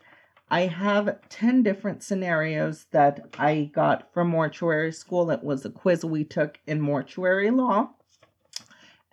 I 0.49 0.61
have 0.61 1.17
10 1.29 1.63
different 1.63 2.03
scenarios 2.03 2.85
that 2.91 3.35
I 3.37 3.69
got 3.73 4.13
from 4.13 4.29
mortuary 4.29 4.93
school. 4.93 5.29
It 5.29 5.43
was 5.43 5.65
a 5.65 5.69
quiz 5.69 6.05
we 6.05 6.23
took 6.23 6.59
in 6.65 6.79
mortuary 6.79 7.51
law 7.51 7.89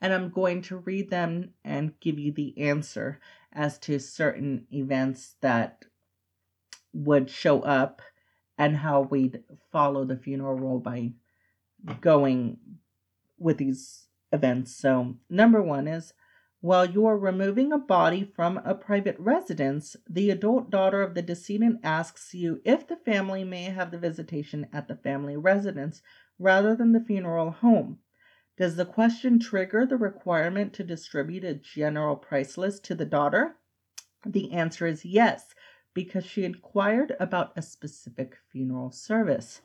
and 0.00 0.12
I'm 0.12 0.30
going 0.30 0.62
to 0.62 0.78
read 0.78 1.10
them 1.10 1.50
and 1.64 1.98
give 2.00 2.18
you 2.18 2.32
the 2.32 2.58
answer 2.58 3.20
as 3.52 3.78
to 3.80 3.98
certain 3.98 4.66
events 4.72 5.36
that 5.40 5.84
would 6.92 7.30
show 7.30 7.60
up 7.62 8.02
and 8.58 8.76
how 8.76 9.02
we'd 9.02 9.42
follow 9.72 10.04
the 10.04 10.16
funeral 10.16 10.54
rule 10.54 10.78
by 10.78 11.12
going 12.00 12.58
with 13.38 13.58
these 13.58 14.06
events. 14.32 14.74
So, 14.76 15.16
number 15.28 15.62
one 15.62 15.88
is 15.88 16.12
while 16.60 16.86
you 16.86 17.04
are 17.04 17.18
removing 17.18 17.72
a 17.72 17.78
body 17.78 18.24
from 18.24 18.56
a 18.64 18.74
private 18.74 19.16
residence, 19.18 19.96
the 20.08 20.30
adult 20.30 20.70
daughter 20.70 21.02
of 21.02 21.14
the 21.14 21.20
decedent 21.20 21.80
asks 21.84 22.32
you 22.32 22.62
if 22.64 22.86
the 22.86 22.96
family 22.96 23.44
may 23.44 23.64
have 23.64 23.90
the 23.90 23.98
visitation 23.98 24.66
at 24.72 24.88
the 24.88 24.96
family 24.96 25.36
residence 25.36 26.00
rather 26.38 26.74
than 26.74 26.92
the 26.92 27.04
funeral 27.04 27.50
home. 27.50 27.98
Does 28.56 28.76
the 28.76 28.86
question 28.86 29.40
trigger 29.40 29.84
the 29.84 29.96
requirement 29.96 30.72
to 30.74 30.84
distribute 30.84 31.42
a 31.42 31.54
general 31.54 32.14
price 32.14 32.56
list 32.56 32.84
to 32.84 32.94
the 32.94 33.04
daughter? 33.04 33.56
The 34.24 34.52
answer 34.52 34.86
is 34.86 35.04
yes, 35.04 35.54
because 35.92 36.24
she 36.24 36.44
inquired 36.44 37.16
about 37.18 37.52
a 37.56 37.62
specific 37.62 38.36
funeral 38.50 38.92
service. 38.92 39.60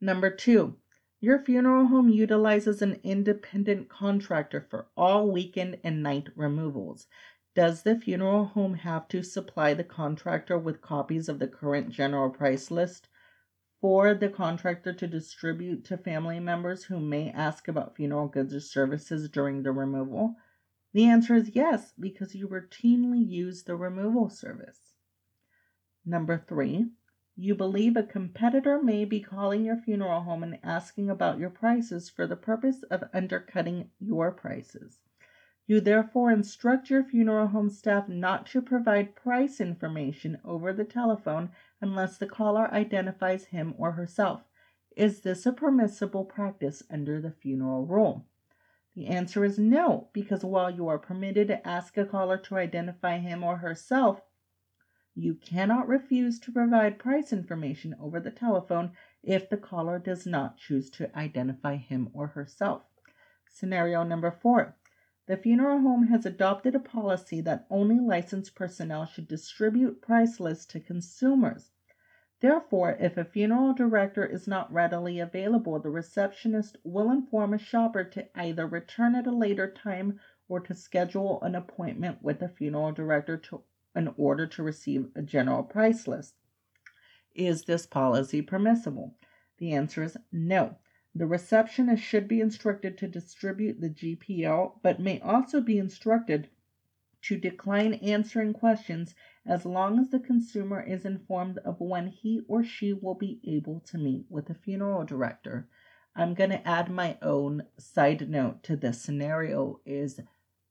Number 0.00 0.30
two, 0.30 0.78
your 1.20 1.38
funeral 1.38 1.86
home 1.86 2.08
utilizes 2.08 2.80
an 2.80 2.98
independent 3.04 3.88
contractor 3.88 4.66
for 4.68 4.88
all 4.96 5.30
weekend 5.30 5.78
and 5.84 6.02
night 6.02 6.30
removals. 6.34 7.06
Does 7.54 7.82
the 7.82 8.00
funeral 8.00 8.46
home 8.46 8.74
have 8.74 9.08
to 9.08 9.22
supply 9.22 9.74
the 9.74 9.84
contractor 9.84 10.58
with 10.58 10.80
copies 10.80 11.28
of 11.28 11.38
the 11.38 11.48
current 11.48 11.90
general 11.90 12.30
price 12.30 12.70
list 12.70 13.08
for 13.82 14.14
the 14.14 14.28
contractor 14.28 14.92
to 14.92 15.08
distribute 15.08 15.84
to 15.84 15.98
family 15.98 16.38
members 16.38 16.84
who 16.84 17.00
may 17.00 17.32
ask 17.32 17.66
about 17.66 17.96
funeral 17.96 18.28
goods 18.28 18.54
or 18.54 18.60
services 18.60 19.28
during 19.28 19.64
the 19.64 19.72
removal? 19.72 20.36
The 20.94 21.06
answer 21.06 21.34
is 21.34 21.56
yes, 21.56 21.92
because 21.98 22.32
you 22.32 22.46
routinely 22.46 23.28
use 23.28 23.64
the 23.64 23.74
removal 23.74 24.30
service. 24.30 24.94
Number 26.06 26.38
three, 26.38 26.92
you 27.34 27.56
believe 27.56 27.96
a 27.96 28.04
competitor 28.04 28.80
may 28.80 29.04
be 29.04 29.18
calling 29.18 29.64
your 29.64 29.78
funeral 29.78 30.22
home 30.22 30.44
and 30.44 30.58
asking 30.62 31.10
about 31.10 31.38
your 31.38 31.50
prices 31.50 32.08
for 32.08 32.26
the 32.26 32.36
purpose 32.36 32.84
of 32.84 33.02
undercutting 33.12 33.90
your 33.98 34.30
prices. 34.30 35.00
You 35.66 35.80
therefore 35.80 36.30
instruct 36.30 36.90
your 36.90 37.04
funeral 37.04 37.46
home 37.46 37.70
staff 37.70 38.08
not 38.08 38.46
to 38.46 38.60
provide 38.60 39.14
price 39.14 39.60
information 39.60 40.38
over 40.44 40.72
the 40.72 40.84
telephone 40.84 41.50
unless 41.80 42.18
the 42.18 42.26
caller 42.26 42.72
identifies 42.72 43.46
him 43.46 43.74
or 43.78 43.92
herself. 43.92 44.42
Is 44.96 45.20
this 45.22 45.46
a 45.46 45.52
permissible 45.52 46.24
practice 46.24 46.82
under 46.90 47.20
the 47.20 47.30
funeral 47.30 47.86
rule? 47.86 48.26
The 48.94 49.06
answer 49.06 49.44
is 49.44 49.58
no, 49.58 50.08
because 50.12 50.44
while 50.44 50.70
you 50.70 50.88
are 50.88 50.98
permitted 50.98 51.48
to 51.48 51.66
ask 51.66 51.96
a 51.96 52.04
caller 52.04 52.36
to 52.38 52.56
identify 52.56 53.18
him 53.18 53.42
or 53.42 53.56
herself, 53.56 54.20
you 55.14 55.34
cannot 55.34 55.88
refuse 55.88 56.38
to 56.40 56.52
provide 56.52 56.98
price 56.98 57.32
information 57.32 57.94
over 58.00 58.18
the 58.18 58.30
telephone 58.30 58.92
if 59.22 59.48
the 59.48 59.56
caller 59.56 59.98
does 59.98 60.26
not 60.26 60.58
choose 60.58 60.90
to 60.90 61.16
identify 61.16 61.76
him 61.76 62.10
or 62.12 62.28
herself. 62.28 62.82
Scenario 63.48 64.02
number 64.02 64.30
four. 64.30 64.76
The 65.32 65.38
funeral 65.38 65.80
home 65.80 66.08
has 66.08 66.26
adopted 66.26 66.74
a 66.74 66.78
policy 66.78 67.40
that 67.40 67.64
only 67.70 67.98
licensed 67.98 68.54
personnel 68.54 69.06
should 69.06 69.28
distribute 69.28 70.02
price 70.02 70.38
lists 70.38 70.66
to 70.66 70.78
consumers. 70.78 71.70
Therefore, 72.40 72.98
if 73.00 73.16
a 73.16 73.24
funeral 73.24 73.72
director 73.72 74.26
is 74.26 74.46
not 74.46 74.70
readily 74.70 75.20
available, 75.20 75.80
the 75.80 75.88
receptionist 75.88 76.76
will 76.84 77.10
inform 77.10 77.54
a 77.54 77.58
shopper 77.58 78.04
to 78.04 78.28
either 78.38 78.66
return 78.66 79.14
at 79.14 79.26
a 79.26 79.30
later 79.30 79.72
time 79.72 80.20
or 80.50 80.60
to 80.60 80.74
schedule 80.74 81.40
an 81.40 81.54
appointment 81.54 82.22
with 82.22 82.40
the 82.40 82.50
funeral 82.50 82.92
director 82.92 83.38
to, 83.38 83.62
in 83.96 84.08
order 84.18 84.46
to 84.48 84.62
receive 84.62 85.10
a 85.14 85.22
general 85.22 85.62
price 85.62 86.06
list. 86.06 86.34
Is 87.34 87.64
this 87.64 87.86
policy 87.86 88.42
permissible? 88.42 89.16
The 89.56 89.72
answer 89.72 90.02
is 90.02 90.18
no. 90.30 90.76
The 91.14 91.26
receptionist 91.26 92.02
should 92.02 92.26
be 92.26 92.40
instructed 92.40 92.96
to 92.98 93.06
distribute 93.06 93.80
the 93.80 93.90
GPL, 93.90 94.80
but 94.82 94.98
may 94.98 95.20
also 95.20 95.60
be 95.60 95.76
instructed 95.76 96.48
to 97.22 97.36
decline 97.36 97.94
answering 97.94 98.54
questions 98.54 99.14
as 99.46 99.66
long 99.66 99.98
as 99.98 100.08
the 100.08 100.20
consumer 100.20 100.80
is 100.80 101.04
informed 101.04 101.58
of 101.58 101.80
when 101.80 102.06
he 102.06 102.40
or 102.48 102.64
she 102.64 102.94
will 102.94 103.14
be 103.14 103.40
able 103.44 103.80
to 103.80 103.98
meet 103.98 104.24
with 104.30 104.48
a 104.48 104.54
funeral 104.54 105.04
director. 105.04 105.68
I'm 106.16 106.32
going 106.34 106.50
to 106.50 106.66
add 106.66 106.90
my 106.90 107.18
own 107.20 107.66
side 107.78 108.28
note 108.28 108.62
to 108.64 108.76
this 108.76 109.02
scenario 109.02 109.80
is 109.84 110.20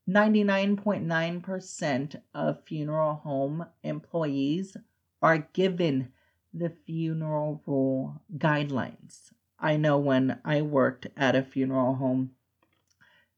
99.9% 0.10 2.22
of 2.34 2.66
funeral 2.66 3.16
home 3.16 3.66
employees 3.84 4.76
are 5.22 5.48
given 5.54 6.12
the 6.54 6.70
funeral 6.86 7.64
rule 7.66 8.22
guidelines. 8.38 9.32
I 9.62 9.78
know 9.78 10.00
when 10.00 10.40
I 10.44 10.64
worked 10.64 11.08
at 11.16 11.36
a 11.36 11.44
funeral 11.44 11.94
home, 11.96 12.32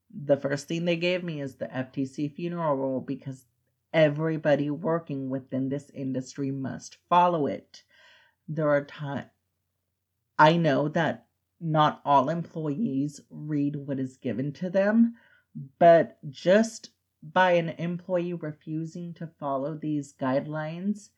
the 0.10 0.38
first 0.38 0.68
thing 0.68 0.86
they 0.86 0.96
gave 0.96 1.24
me 1.24 1.42
is 1.42 1.56
the 1.56 1.68
FTC 1.68 2.34
funeral 2.34 2.76
rule 2.76 3.02
because 3.02 3.46
everybody 3.92 4.70
working 4.70 5.30
within 5.30 5.68
this 5.68 5.90
industry 5.90 6.50
must 6.50 6.98
follow 7.10 7.46
it. 7.46 7.84
There 8.48 8.70
are 8.70 8.86
times 8.86 9.28
I 10.40 10.58
know 10.58 10.88
that 10.90 11.28
not 11.60 12.02
all 12.04 12.30
employees 12.30 13.22
read 13.30 13.76
what 13.76 14.00
is 14.00 14.18
given 14.18 14.52
to 14.54 14.70
them, 14.70 15.16
but 15.78 16.18
just 16.30 16.90
by 17.22 17.52
an 17.52 17.70
employee 17.70 18.34
refusing 18.34 19.14
to 19.16 19.28
follow 19.28 19.76
these 19.76 20.14
guidelines, 20.14 21.10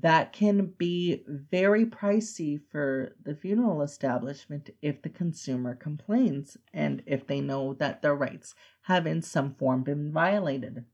that 0.00 0.32
can 0.32 0.66
be 0.76 1.22
very 1.28 1.86
pricey 1.86 2.60
for 2.70 3.14
the 3.22 3.34
funeral 3.34 3.80
establishment 3.80 4.70
if 4.82 5.00
the 5.02 5.08
consumer 5.08 5.74
complains 5.76 6.56
and 6.72 7.00
if 7.06 7.26
they 7.26 7.40
know 7.40 7.74
that 7.74 8.02
their 8.02 8.14
rights 8.14 8.56
have 8.82 9.06
in 9.06 9.22
some 9.22 9.54
form 9.54 9.84
been 9.84 10.12
violated. 10.12 10.84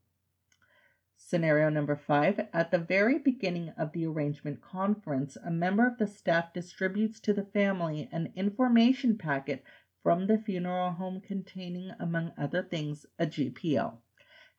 Scenario 1.17 1.69
number 1.69 1.95
five 1.95 2.47
At 2.53 2.69
the 2.69 2.77
very 2.77 3.17
beginning 3.17 3.69
of 3.69 3.91
the 3.91 4.05
arrangement 4.05 4.61
conference, 4.61 5.35
a 5.43 5.49
member 5.49 5.87
of 5.87 5.97
the 5.97 6.07
staff 6.07 6.53
distributes 6.53 7.19
to 7.21 7.33
the 7.33 7.45
family 7.45 8.07
an 8.11 8.31
information 8.35 9.17
packet 9.17 9.63
from 10.03 10.27
the 10.27 10.37
funeral 10.37 10.91
home 10.91 11.21
containing, 11.21 11.91
among 11.99 12.33
other 12.37 12.61
things, 12.61 13.07
a 13.17 13.25
GPL. 13.25 13.97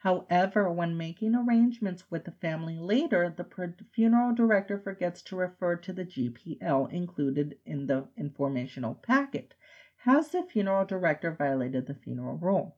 However, 0.03 0.69
when 0.69 0.97
making 0.97 1.37
arrangements 1.37 2.11
with 2.11 2.25
the 2.25 2.33
family 2.33 2.77
later, 2.77 3.31
the 3.31 3.47
funeral 3.93 4.35
director 4.35 4.77
forgets 4.77 5.23
to 5.23 5.37
refer 5.37 5.77
to 5.77 5.93
the 5.93 6.05
GPL 6.05 6.93
included 6.93 7.57
in 7.65 7.87
the 7.87 8.09
informational 8.17 8.97
packet. 8.97 9.55
Has 9.99 10.31
the 10.31 10.43
funeral 10.43 10.85
director 10.85 11.31
violated 11.31 11.87
the 11.87 11.95
funeral 11.95 12.37
rule? 12.37 12.75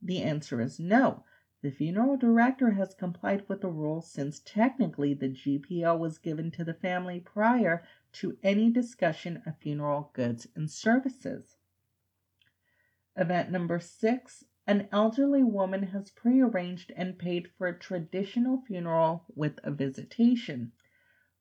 The 0.00 0.22
answer 0.22 0.62
is 0.62 0.80
no. 0.80 1.24
The 1.60 1.70
funeral 1.70 2.16
director 2.16 2.70
has 2.70 2.94
complied 2.94 3.46
with 3.50 3.60
the 3.60 3.68
rule 3.68 4.00
since 4.00 4.40
technically 4.40 5.12
the 5.12 5.28
GPL 5.28 5.98
was 5.98 6.16
given 6.16 6.50
to 6.52 6.64
the 6.64 6.72
family 6.72 7.20
prior 7.20 7.84
to 8.12 8.38
any 8.42 8.70
discussion 8.70 9.42
of 9.44 9.58
funeral 9.58 10.10
goods 10.14 10.48
and 10.56 10.70
services. 10.70 11.58
Event 13.14 13.50
number 13.50 13.78
six 13.78 14.46
an 14.66 14.88
elderly 14.92 15.42
woman 15.42 15.82
has 15.82 16.10
prearranged 16.10 16.92
and 16.96 17.18
paid 17.18 17.48
for 17.58 17.66
a 17.66 17.78
traditional 17.78 18.62
funeral 18.66 19.24
with 19.34 19.58
a 19.64 19.70
visitation. 19.70 20.72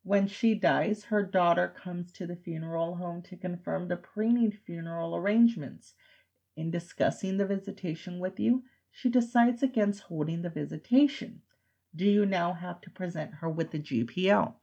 When 0.03 0.27
she 0.27 0.55
dies, 0.55 1.03
her 1.05 1.23
daughter 1.23 1.67
comes 1.67 2.11
to 2.13 2.25
the 2.25 2.35
funeral 2.35 2.95
home 2.95 3.21
to 3.23 3.37
confirm 3.37 3.87
the 3.87 3.97
pre-need 3.97 4.59
funeral 4.65 5.15
arrangements. 5.15 5.93
In 6.57 6.71
discussing 6.71 7.37
the 7.37 7.45
visitation 7.45 8.19
with 8.19 8.39
you, 8.39 8.63
she 8.89 9.09
decides 9.09 9.61
against 9.61 10.01
holding 10.01 10.41
the 10.41 10.49
visitation. 10.49 11.43
Do 11.95 12.05
you 12.05 12.25
now 12.25 12.53
have 12.53 12.81
to 12.81 12.89
present 12.89 13.35
her 13.35 13.49
with 13.49 13.71
the 13.71 13.79
GPL? 13.79 14.55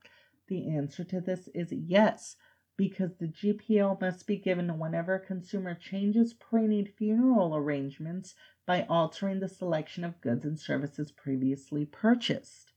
The 0.49 0.75
answer 0.75 1.03
to 1.05 1.21
this 1.21 1.47
is 1.49 1.71
yes 1.71 2.35
because 2.79 3.17
the 3.17 3.27
GPL 3.27 3.99
must 3.99 4.25
be 4.25 4.37
given 4.37 4.79
whenever 4.79 5.15
a 5.15 5.19
consumer 5.19 5.75
changes 5.75 6.33
pre-need 6.33 6.93
funeral 6.97 7.53
arrangements 7.53 8.35
by 8.65 8.83
altering 8.83 9.41
the 9.41 9.49
selection 9.49 10.05
of 10.05 10.21
goods 10.21 10.45
and 10.45 10.57
services 10.57 11.11
previously 11.11 11.85
purchased. 11.85 12.71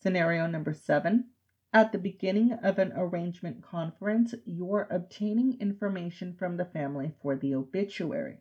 Scenario 0.00 0.48
number 0.48 0.74
seven. 0.74 1.26
At 1.72 1.92
the 1.92 1.98
beginning 1.98 2.52
of 2.52 2.80
an 2.80 2.92
arrangement 2.96 3.62
conference, 3.62 4.34
you 4.44 4.74
are 4.74 4.88
obtaining 4.90 5.60
information 5.60 6.34
from 6.34 6.56
the 6.56 6.64
family 6.64 7.14
for 7.22 7.36
the 7.36 7.54
obituary. 7.54 8.40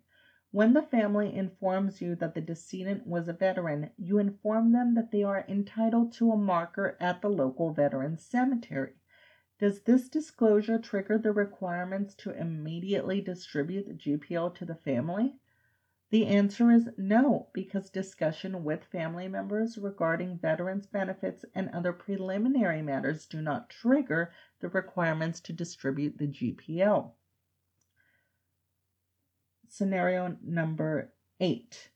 When 0.49 0.73
the 0.73 0.81
family 0.81 1.31
informs 1.31 2.01
you 2.01 2.15
that 2.15 2.33
the 2.33 2.41
decedent 2.41 3.05
was 3.05 3.27
a 3.27 3.33
veteran, 3.33 3.91
you 3.97 4.17
inform 4.17 4.71
them 4.71 4.95
that 4.95 5.11
they 5.11 5.21
are 5.21 5.45
entitled 5.47 6.11
to 6.13 6.31
a 6.31 6.37
marker 6.37 6.97
at 6.99 7.21
the 7.21 7.29
local 7.29 7.71
veterans 7.71 8.25
cemetery. 8.25 8.93
Does 9.59 9.81
this 9.81 10.07
disclosure 10.07 10.79
trigger 10.79 11.17
the 11.17 11.33
requirements 11.33 12.15
to 12.15 12.31
immediately 12.31 13.19
distribute 13.19 13.87
the 13.87 13.93
GPL 13.93 14.55
to 14.55 14.63
the 14.65 14.75
family? 14.75 15.35
The 16.11 16.27
answer 16.27 16.71
is 16.71 16.89
no, 16.97 17.49
because 17.53 17.89
discussion 17.89 18.63
with 18.63 18.85
family 18.85 19.27
members 19.27 19.77
regarding 19.77 20.39
veterans 20.39 20.87
benefits 20.87 21.43
and 21.53 21.69
other 21.69 21.91
preliminary 21.91 22.81
matters 22.81 23.25
do 23.25 23.41
not 23.41 23.69
trigger 23.69 24.31
the 24.61 24.69
requirements 24.69 25.41
to 25.41 25.53
distribute 25.53 26.17
the 26.17 26.27
GPL. 26.27 27.11
Scenario 29.67 30.37
number 30.41 31.11
eight. 31.41 31.91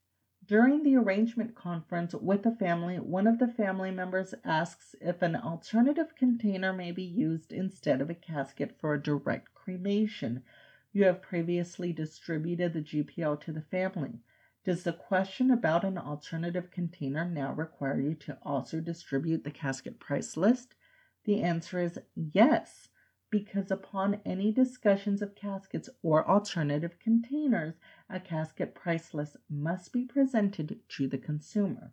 During 0.45 0.83
the 0.83 0.97
arrangement 0.97 1.55
conference 1.55 2.13
with 2.13 2.43
the 2.43 2.55
family, 2.55 2.99
one 2.99 3.27
of 3.27 3.39
the 3.39 3.47
family 3.47 3.91
members 3.91 4.33
asks 4.43 4.93
if 4.99 5.21
an 5.21 5.37
alternative 5.37 6.15
container 6.15 6.73
may 6.73 6.91
be 6.91 7.03
used 7.03 7.53
instead 7.53 8.01
of 8.01 8.09
a 8.09 8.15
casket 8.15 8.77
for 8.77 8.93
a 8.93 9.01
direct 9.01 9.53
cremation. 9.53 10.43
You 10.91 11.05
have 11.05 11.21
previously 11.21 11.93
distributed 11.93 12.73
the 12.73 12.81
GPL 12.81 13.39
to 13.41 13.53
the 13.53 13.61
family. 13.61 14.19
Does 14.65 14.83
the 14.83 14.91
question 14.91 15.49
about 15.49 15.85
an 15.85 15.97
alternative 15.97 16.71
container 16.71 17.23
now 17.23 17.53
require 17.53 18.01
you 18.01 18.15
to 18.15 18.37
also 18.43 18.81
distribute 18.81 19.45
the 19.45 19.51
casket 19.51 19.97
price 19.97 20.35
list? 20.35 20.75
The 21.23 21.41
answer 21.41 21.79
is 21.79 21.99
yes, 22.15 22.89
because 23.33 23.71
upon 23.71 24.21
any 24.27 24.51
discussions 24.51 25.19
of 25.19 25.33
caskets 25.33 25.89
or 26.03 26.29
alternative 26.29 26.99
containers, 26.99 27.73
a 28.07 28.19
casket 28.19 28.75
price 28.75 29.11
list 29.11 29.37
must 29.49 29.91
be 29.91 30.05
presented 30.05 30.79
to 30.87 31.07
the 31.07 31.17
consumer. 31.17 31.91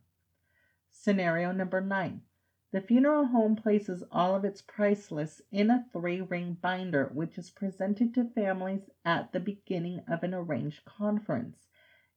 Scenario 0.91 1.51
number 1.51 1.81
nine. 1.81 2.21
The 2.73 2.83
funeral 2.83 3.25
home 3.25 3.57
places 3.57 4.05
all 4.13 4.35
of 4.37 4.45
its 4.45 4.61
price 4.61 5.11
lists 5.11 5.41
in 5.51 5.71
a 5.71 5.87
three 5.95 6.21
ring 6.21 6.59
binder, 6.61 7.07
which 7.15 7.39
is 7.39 7.49
presented 7.49 8.13
to 8.13 8.25
families 8.25 8.91
at 9.07 9.33
the 9.33 9.41
beginning 9.41 10.01
of 10.07 10.23
an 10.23 10.35
arranged 10.35 10.85
conference. 10.85 11.69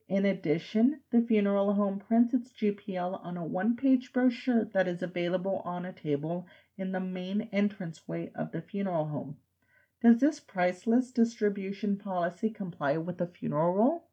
In 0.10 0.26
addition, 0.26 1.00
the 1.12 1.22
funeral 1.22 1.76
home 1.76 1.98
prints 1.98 2.34
its 2.34 2.52
GPL 2.52 3.24
on 3.24 3.38
a 3.38 3.46
one 3.46 3.78
page 3.78 4.12
brochure 4.12 4.66
that 4.66 4.86
is 4.86 5.02
available 5.02 5.62
on 5.64 5.86
a 5.86 5.94
table 5.94 6.46
in 6.78 6.92
the 6.92 7.00
main 7.00 7.50
entranceway 7.52 8.32
of 8.34 8.52
the 8.52 8.62
funeral 8.62 9.08
home. 9.08 9.38
Does 10.02 10.20
this 10.20 10.40
price 10.40 10.86
list 10.86 11.16
distribution 11.16 11.98
policy 11.98 12.50
comply 12.50 12.98
with 12.98 13.20
the 13.20 13.28
funeral 13.28 13.74
rule? 13.74 14.08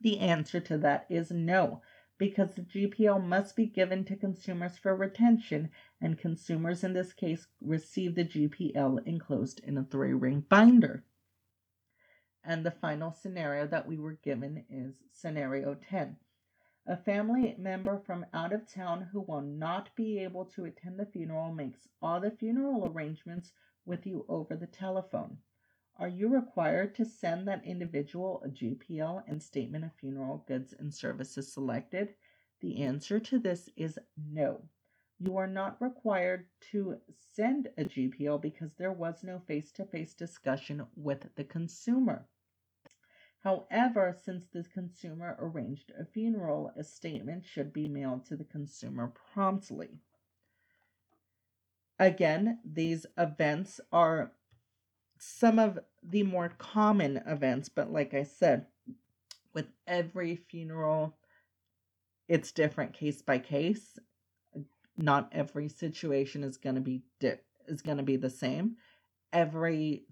The 0.00 0.18
answer 0.18 0.60
to 0.60 0.76
that 0.78 1.06
is 1.08 1.30
no, 1.30 1.80
because 2.18 2.54
the 2.54 2.62
GPL 2.62 3.24
must 3.24 3.56
be 3.56 3.66
given 3.66 4.04
to 4.04 4.16
consumers 4.16 4.76
for 4.76 4.94
retention, 4.94 5.70
and 6.00 6.18
consumers 6.18 6.84
in 6.84 6.92
this 6.92 7.12
case 7.12 7.46
receive 7.60 8.14
the 8.14 8.24
GPL 8.24 9.06
enclosed 9.06 9.60
in 9.60 9.78
a 9.78 9.84
three 9.84 10.12
ring 10.12 10.44
binder. 10.48 11.04
And 12.44 12.64
the 12.64 12.70
final 12.70 13.12
scenario 13.12 13.66
that 13.66 13.88
we 13.88 13.98
were 13.98 14.18
given 14.22 14.64
is 14.68 14.94
scenario 15.10 15.74
10. 15.74 16.16
A 16.88 16.96
family 16.96 17.56
member 17.58 17.98
from 17.98 18.26
out 18.32 18.52
of 18.52 18.64
town 18.64 19.02
who 19.02 19.20
will 19.22 19.40
not 19.40 19.92
be 19.96 20.20
able 20.20 20.44
to 20.44 20.66
attend 20.66 21.00
the 21.00 21.06
funeral 21.06 21.52
makes 21.52 21.88
all 22.00 22.20
the 22.20 22.30
funeral 22.30 22.86
arrangements 22.86 23.52
with 23.84 24.06
you 24.06 24.24
over 24.28 24.54
the 24.54 24.68
telephone. 24.68 25.38
Are 25.96 26.06
you 26.06 26.28
required 26.28 26.94
to 26.94 27.04
send 27.04 27.48
that 27.48 27.64
individual 27.64 28.40
a 28.44 28.48
GPL 28.48 29.24
and 29.26 29.42
statement 29.42 29.84
of 29.84 29.94
funeral 29.94 30.44
goods 30.46 30.74
and 30.74 30.94
services 30.94 31.52
selected? 31.52 32.14
The 32.60 32.82
answer 32.82 33.18
to 33.18 33.40
this 33.40 33.68
is 33.76 33.98
no. 34.16 34.68
You 35.18 35.38
are 35.38 35.48
not 35.48 35.82
required 35.82 36.46
to 36.70 37.00
send 37.32 37.68
a 37.76 37.84
GPL 37.84 38.40
because 38.40 38.74
there 38.74 38.92
was 38.92 39.24
no 39.24 39.40
face 39.40 39.72
to 39.72 39.86
face 39.86 40.14
discussion 40.14 40.86
with 40.94 41.34
the 41.34 41.44
consumer. 41.44 42.28
However, 43.46 44.12
since 44.24 44.48
the 44.48 44.64
consumer 44.64 45.36
arranged 45.38 45.92
a 45.96 46.04
funeral, 46.04 46.72
a 46.76 46.82
statement 46.82 47.44
should 47.44 47.72
be 47.72 47.86
mailed 47.86 48.26
to 48.26 48.36
the 48.36 48.42
consumer 48.42 49.12
promptly. 49.32 50.00
Again, 52.00 52.58
these 52.64 53.06
events 53.16 53.80
are 53.92 54.32
some 55.16 55.60
of 55.60 55.78
the 56.02 56.24
more 56.24 56.48
common 56.58 57.18
events, 57.24 57.68
but 57.68 57.92
like 57.92 58.14
I 58.14 58.24
said, 58.24 58.66
with 59.54 59.66
every 59.86 60.34
funeral, 60.34 61.16
it's 62.26 62.50
different 62.50 62.94
case 62.94 63.22
by 63.22 63.38
case. 63.38 63.96
Not 64.96 65.28
every 65.30 65.68
situation 65.68 66.42
is 66.42 66.56
going 66.56 66.74
to 66.74 66.80
be 66.80 67.02
di- 67.20 67.38
is 67.68 67.80
going 67.80 67.98
to 67.98 68.02
be 68.02 68.16
the 68.16 68.28
same. 68.28 68.74
Every 69.32 70.06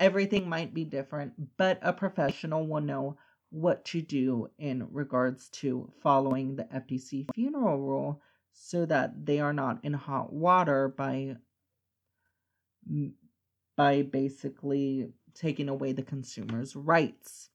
everything 0.00 0.48
might 0.48 0.74
be 0.74 0.84
different, 0.84 1.56
but 1.58 1.78
a 1.82 1.92
professional 1.92 2.66
will 2.66 2.80
know 2.80 3.16
what 3.50 3.84
to 3.84 4.00
do 4.00 4.48
in 4.58 4.88
regards 4.90 5.48
to 5.50 5.92
following 6.02 6.56
the 6.56 6.64
FTC 6.64 7.26
funeral 7.34 7.78
rule 7.78 8.22
so 8.52 8.86
that 8.86 9.26
they 9.26 9.38
are 9.38 9.52
not 9.52 9.78
in 9.84 9.92
hot 9.92 10.32
water 10.32 10.88
by 10.88 11.36
by 13.76 14.02
basically 14.02 15.12
taking 15.34 15.68
away 15.68 15.92
the 15.92 16.02
consumer's 16.02 16.74
rights. 16.74 17.50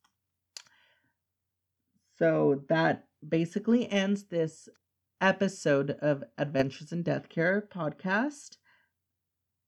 So 2.17 2.63
that 2.69 3.07
basically 3.27 3.91
ends 3.91 4.25
this 4.25 4.69
episode 5.19 5.91
of 6.01 6.23
Adventures 6.37 6.91
in 6.91 7.03
Death 7.03 7.27
Care 7.29 7.67
podcast. 7.73 8.57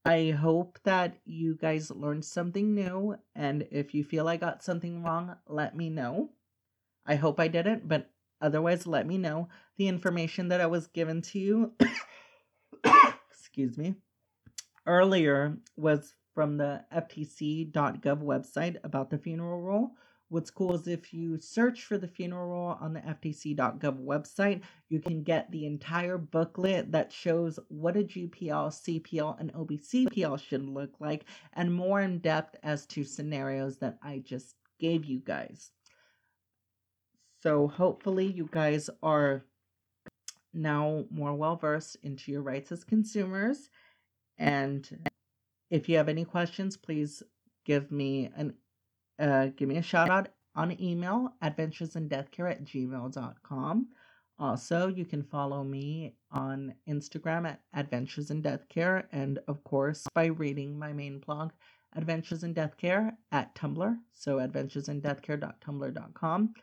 I 0.07 0.31
hope 0.31 0.79
that 0.85 1.17
you 1.25 1.55
guys 1.55 1.91
learned 1.91 2.23
something 2.23 2.73
new. 2.73 3.17
And 3.35 3.67
if 3.71 3.93
you 3.93 4.05
feel 4.05 4.29
I 4.29 4.37
got 4.37 4.63
something 4.63 5.03
wrong, 5.03 5.35
let 5.49 5.75
me 5.75 5.89
know. 5.89 6.29
I 7.05 7.15
hope 7.15 7.41
I 7.41 7.49
didn't, 7.49 7.89
but 7.89 8.09
otherwise, 8.39 8.87
let 8.87 9.05
me 9.05 9.17
know. 9.17 9.49
The 9.75 9.89
information 9.89 10.47
that 10.47 10.61
I 10.61 10.65
was 10.65 10.87
given 10.87 11.21
to 11.23 11.39
you, 11.39 11.73
excuse 13.29 13.77
me, 13.77 13.95
earlier 14.85 15.57
was 15.75 16.15
from 16.33 16.55
the 16.55 16.85
FTC.gov 16.95 18.23
website 18.23 18.77
about 18.85 19.09
the 19.09 19.17
funeral 19.17 19.59
rule. 19.59 19.91
What's 20.29 20.51
cool 20.51 20.75
is 20.75 20.87
if 20.87 21.13
you 21.13 21.39
search 21.39 21.85
for 21.85 21.97
the 21.97 22.07
funeral 22.07 22.77
on 22.81 22.93
the 22.93 22.99
FTC.gov 22.99 24.03
website, 24.03 24.61
you 24.89 24.99
can 24.99 25.23
get 25.23 25.49
the 25.51 25.65
entire 25.65 26.17
booklet 26.17 26.91
that 26.91 27.13
shows 27.13 27.59
what 27.69 27.95
a 27.95 28.03
GPL, 28.03 28.69
CPL, 28.69 29.39
and 29.39 29.53
OBCPL 29.53 30.39
should 30.39 30.65
look 30.65 30.95
like, 30.99 31.25
and 31.53 31.73
more 31.73 32.01
in 32.01 32.19
depth 32.19 32.57
as 32.61 32.85
to 32.87 33.05
scenarios 33.05 33.77
that 33.77 33.97
I 34.03 34.19
just 34.25 34.55
gave 34.79 35.05
you 35.05 35.19
guys. 35.19 35.71
So 37.41 37.67
hopefully, 37.67 38.25
you 38.25 38.49
guys 38.51 38.89
are 39.01 39.45
now 40.53 41.05
more 41.09 41.35
well 41.35 41.55
versed 41.55 41.97
into 42.03 42.33
your 42.33 42.41
rights 42.41 42.71
as 42.73 42.83
consumers. 42.83 43.69
And 44.37 45.09
if 45.69 45.87
you 45.87 45.95
have 45.95 46.09
any 46.09 46.25
questions, 46.25 46.75
please 46.75 47.23
give 47.65 47.91
me 47.91 48.29
an 48.35 48.55
uh, 49.19 49.47
give 49.55 49.69
me 49.69 49.77
a 49.77 49.81
shout 49.81 50.09
out 50.09 50.27
on 50.55 50.79
email, 50.81 51.33
adventuresindeathcare 51.43 52.51
at 52.51 52.65
gmail.com. 52.65 53.87
Also, 54.39 54.87
you 54.87 55.05
can 55.05 55.23
follow 55.23 55.63
me 55.63 56.13
on 56.31 56.73
Instagram 56.87 57.47
at 57.47 57.61
Adventures 57.73 58.29
in 58.29 58.39
Death 58.41 58.69
Care, 58.69 59.07
and 59.11 59.39
of 59.47 59.63
course, 59.63 60.05
by 60.13 60.25
reading 60.25 60.77
my 60.77 60.93
main 60.93 61.17
blog, 61.19 61.49
Adventures 61.95 62.43
in 62.43 62.53
Death 62.53 62.77
Care, 62.77 63.17
at 63.31 63.55
Tumblr, 63.55 63.97
so 64.13 64.37
adventuresindeathcare.tumblr.com. 64.37 66.53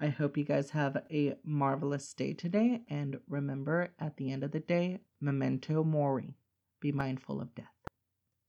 I 0.00 0.08
hope 0.08 0.36
you 0.36 0.44
guys 0.44 0.70
have 0.70 0.96
a 1.10 1.34
marvelous 1.42 2.14
day 2.14 2.34
today, 2.34 2.82
and 2.88 3.18
remember, 3.28 3.88
at 3.98 4.16
the 4.16 4.30
end 4.30 4.44
of 4.44 4.52
the 4.52 4.60
day, 4.60 5.00
memento 5.20 5.82
mori, 5.82 6.36
be 6.80 6.92
mindful 6.92 7.40
of 7.40 7.52
death. 7.56 7.87